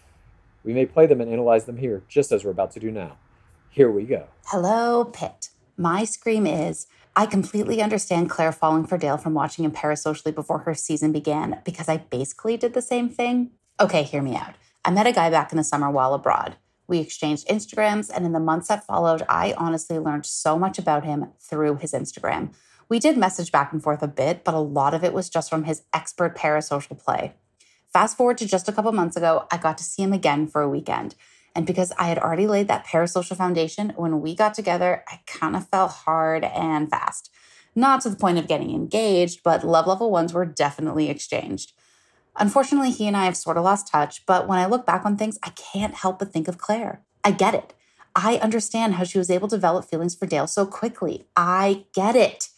[0.65, 3.17] we may play them and analyze them here, just as we're about to do now.
[3.69, 4.27] Here we go.
[4.45, 5.49] Hello, Pit.
[5.77, 10.59] My scream is I completely understand Clare falling for Dale from watching him parasocially before
[10.59, 13.51] her season began because I basically did the same thing.
[13.79, 14.55] Okay, hear me out.
[14.83, 16.55] I met a guy back in the summer while abroad.
[16.87, 21.03] We exchanged Instagrams, and in the months that followed, I honestly learned so much about
[21.03, 22.53] him through his Instagram.
[22.87, 25.49] We did message back and forth a bit, but a lot of it was just
[25.49, 27.33] from his expert parasocial play.
[27.95, 30.61] Fast forward to just a couple months ago, I got to see him again for
[30.61, 31.15] a weekend.
[31.55, 35.55] And because I had already laid that parasocial foundation, when we got together, I kind
[35.55, 37.31] of fell hard and fast.
[37.73, 41.71] Not to the point of getting engaged, but love level ones were definitely exchanged.
[42.35, 45.15] Unfortunately, he and I have sort of lost touch, but when I look back on
[45.15, 47.01] things, I can't help but think of Clare.
[47.23, 47.73] I get it.
[48.13, 51.27] I understand how she was able to develop feelings for Dale so quickly.
[51.37, 52.49] I get it.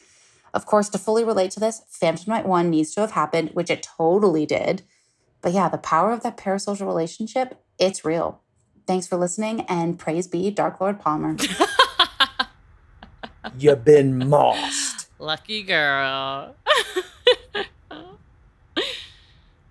[0.51, 3.69] Of course, to fully relate to this, Phantom Night 1 needs to have happened, which
[3.69, 4.81] it totally did.
[5.41, 8.41] But yeah, the power of that parasocial relationship, it's real.
[8.85, 11.35] Thanks for listening and praise be Dark Lord Palmer.
[13.57, 15.09] You've been mossed.
[15.19, 16.55] Lucky girl.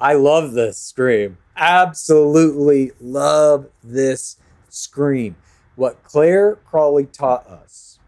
[0.01, 1.39] I love this scream.
[1.57, 4.37] Absolutely love this
[4.69, 5.37] scream.
[5.75, 7.99] What Clare Crawley taught us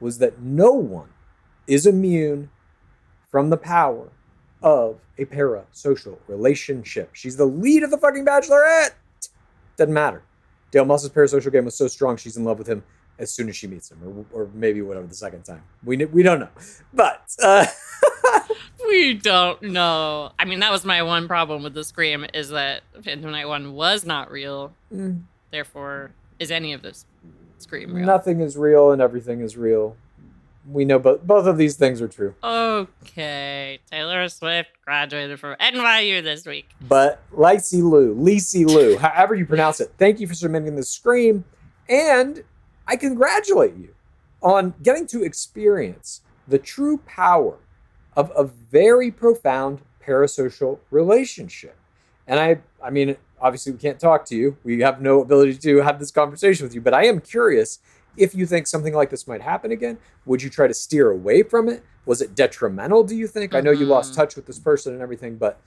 [0.00, 1.10] was that no one
[1.66, 2.50] is immune
[3.30, 4.08] from the power
[4.62, 7.10] of a parasocial relationship.
[7.12, 8.92] She's the lead of the fucking bachelorette.
[9.76, 10.22] Doesn't matter.
[10.70, 12.82] Dale Moss's parasocial game was so strong she's in love with him
[13.18, 15.62] as soon as she meets him, or, or maybe whatever the second time.
[15.84, 16.48] We we don't know,
[16.94, 17.66] but uh,
[18.86, 20.32] we don't know.
[20.38, 23.74] I mean, that was my one problem with the scream is that Phantom Night One
[23.74, 24.72] was not real.
[24.92, 25.22] Mm.
[25.50, 27.04] Therefore, is any of this
[27.58, 28.06] scream real?
[28.06, 29.96] nothing is real and everything is real.
[30.68, 32.34] We know both both of these things are true.
[32.44, 36.68] Okay, Taylor Swift graduated from NYU this week.
[36.86, 41.44] But Lacey Lou, Lacey Lou, however you pronounce it, thank you for submitting this scream.
[41.88, 42.44] And
[42.86, 43.94] I congratulate you
[44.42, 47.56] on getting to experience the true power
[48.16, 51.76] of a very profound parasocial relationship.
[52.26, 54.56] And I I mean, obviously we can't talk to you.
[54.64, 57.78] We have no ability to have this conversation with you, but I am curious
[58.16, 59.98] if you think something like this might happen again.
[60.26, 61.84] Would you try to steer away from it?
[62.06, 63.54] Was it detrimental, do you think?
[63.54, 64.20] I know you lost mm-hmm.
[64.20, 65.60] touch with this person and everything, but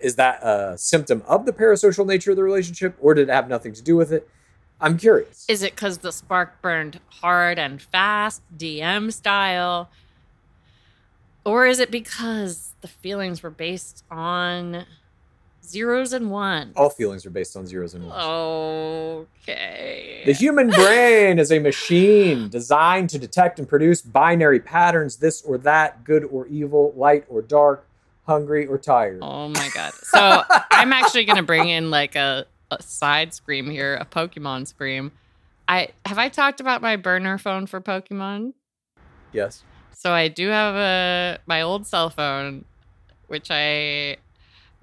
[0.00, 3.48] is that a symptom of the parasocial nature of the relationship or did it have
[3.48, 4.28] nothing to do with it?
[4.80, 5.46] I'm curious.
[5.48, 9.90] Is it because the spark burned hard and fast, DM style?
[11.44, 14.84] Or is it because the feelings were based on
[15.64, 16.74] zeros and ones?
[16.76, 19.28] All feelings are based on zeros and ones.
[19.42, 20.22] Okay.
[20.26, 25.58] The human brain is a machine designed to detect and produce binary patterns, this or
[25.58, 27.86] that, good or evil, light or dark,
[28.26, 29.18] hungry or tired.
[29.22, 29.92] Oh my god.
[29.94, 35.12] So I'm actually gonna bring in like a, a side scream here, a Pokemon scream.
[35.68, 38.52] I have I talked about my burner phone for Pokemon?
[39.32, 39.62] Yes.
[39.92, 42.64] So I do have a my old cell phone,
[43.26, 44.18] which I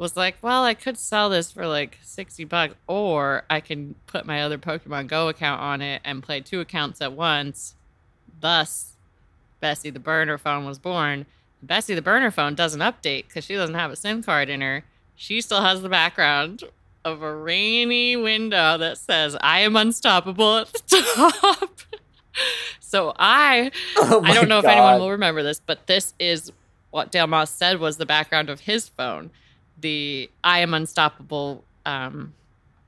[0.02, 4.26] was like, well, I could sell this for like 60 bucks, or I can put
[4.26, 7.76] my other Pokemon Go account on it and play two accounts at once.
[8.40, 8.94] Thus,
[9.60, 11.28] Bessie the burner phone was born.
[11.62, 14.84] Bessie the burner phone doesn't update because she doesn't have a SIM card in her.
[15.16, 16.64] She still has the background
[17.06, 21.80] of a rainy window that says, I am unstoppable at the top.
[22.80, 26.52] So I Oh I don't know if anyone will remember this, but this is
[26.90, 29.30] what Dale Moss said was the background of his phone.
[29.82, 32.34] The I am unstoppable um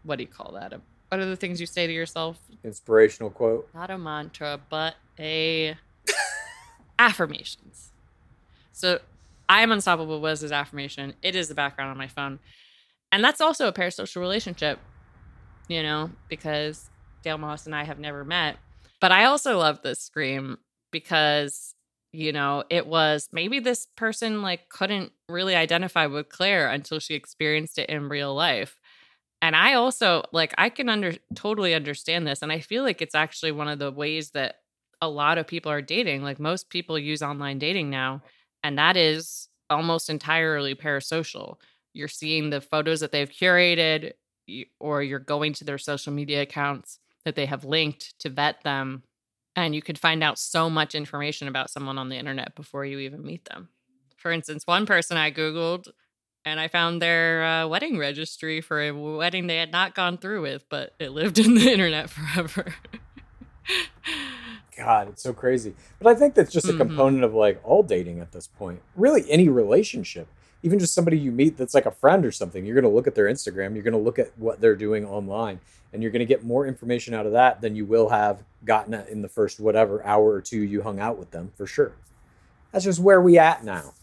[0.03, 0.73] what do you call that?
[1.09, 2.39] What are the things you say to yourself?
[2.63, 3.69] Inspirational quote.
[3.73, 5.75] Not a mantra, but a
[6.99, 7.91] affirmations.
[8.71, 8.99] So
[9.47, 11.13] I am unstoppable was his affirmation.
[11.21, 12.39] It is the background on my phone.
[13.11, 14.79] And that's also a parasocial relationship,
[15.67, 16.89] you know, because
[17.21, 18.57] Dale Moss and I have never met.
[18.99, 20.57] But I also love this scream
[20.91, 21.75] because,
[22.13, 27.15] you know, it was maybe this person like couldn't really identify with Clare until she
[27.15, 28.77] experienced it in real life.
[29.41, 32.41] And I also like I can under totally understand this.
[32.41, 34.57] And I feel like it's actually one of the ways that
[35.01, 36.23] a lot of people are dating.
[36.23, 38.21] Like most people use online dating now,
[38.63, 41.57] and that is almost entirely parasocial.
[41.93, 44.13] You're seeing the photos that they've curated,
[44.79, 49.03] or you're going to their social media accounts that they have linked to vet them.
[49.55, 52.99] And you could find out so much information about someone on the internet before you
[52.99, 53.69] even meet them.
[54.17, 55.87] For instance, one person I Googled
[56.45, 60.41] and I found their uh, wedding registry for a wedding they had not gone through
[60.41, 62.73] with, but it lived in the internet forever.
[64.75, 65.75] God, it's so crazy.
[65.99, 66.77] But I think that's just a Mhm.
[66.77, 68.81] component of like all dating at this point.
[68.95, 70.27] Really, any relationship,
[70.63, 73.05] even just somebody you meet that's like a friend or something, you're going to look
[73.07, 75.59] at their Instagram, you're going to look at what they're doing online,
[75.93, 78.93] and you're going to get more information out of that than you will have gotten
[78.93, 81.93] in the first whatever hour or two you hung out with them, for sure.
[82.71, 83.93] That's just where we at now.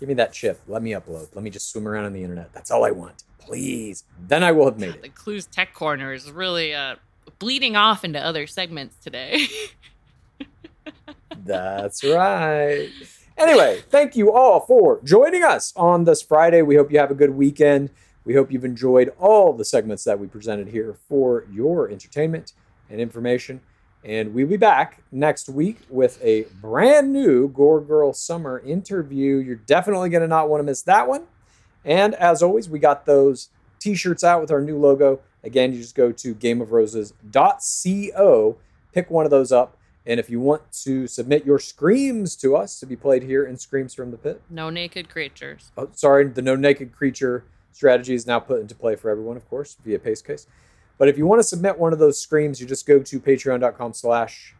[0.00, 0.60] Give me that chip.
[0.66, 1.28] Let me upload.
[1.34, 2.52] Let me just swim around on the internet.
[2.52, 3.24] That's all I want.
[3.38, 4.04] Please.
[4.26, 5.02] Then I will have made it.
[5.02, 6.96] the Clues Tech Corner is really uh,
[7.38, 9.46] bleeding off into other segments today.
[11.44, 12.90] That's right.
[13.38, 16.62] Anyway, thank you all for joining us on this Friday.
[16.62, 17.90] We hope you have a good weekend.
[18.26, 22.52] We hope you've enjoyed all the segments that we presented here for your entertainment
[22.90, 23.60] and information.
[24.04, 29.36] And we'll be back next week with a brand new Gore Girl Summer interview.
[29.36, 31.26] You're definitely going to not want to miss that one.
[31.84, 33.48] And as always, we got those
[33.78, 35.20] t shirts out with our new logo.
[35.44, 38.56] Again, you just go to gameofroses.co,
[38.92, 39.78] pick one of those up.
[40.04, 43.56] And if you want to submit your screams to us to be played here in
[43.56, 45.70] Screams from the Pit, no naked creatures.
[45.76, 47.44] oh, sorry, the no naked creature
[47.76, 50.46] strategy is now put into play for everyone, of course, via pace case.
[50.96, 53.92] But if you want to submit one of those screams, you just go to patreon.com
[53.92, 54.54] slash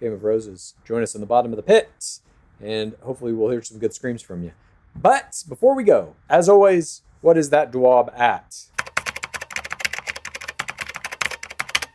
[0.00, 0.74] game of roses.
[0.84, 2.18] Join us in the bottom of the pit,
[2.60, 4.50] and hopefully we'll hear some good screams from you.
[4.96, 8.64] But before we go, as always, what is that dwab at?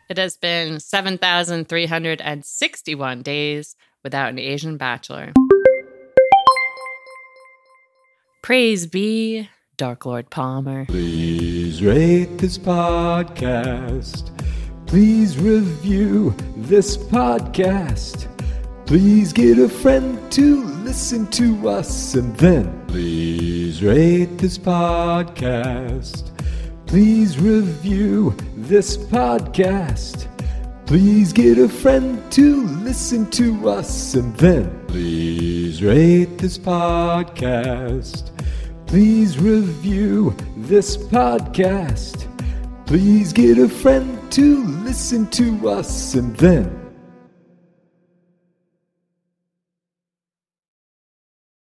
[0.09, 5.33] It has been 7,361 days without an Asian bachelor.
[8.41, 9.49] Praise be
[9.81, 10.85] Dark Lord Palmer.
[10.85, 14.29] Please rate this podcast.
[14.85, 18.27] Please review this podcast.
[18.85, 26.29] Please get a friend to listen to us and then please rate this podcast.
[26.85, 30.27] Please review this podcast.
[30.85, 38.30] Please get a friend to listen to us and then please rate this podcast.
[38.91, 42.27] Please review this podcast.
[42.85, 46.80] Please get a friend to listen to us and then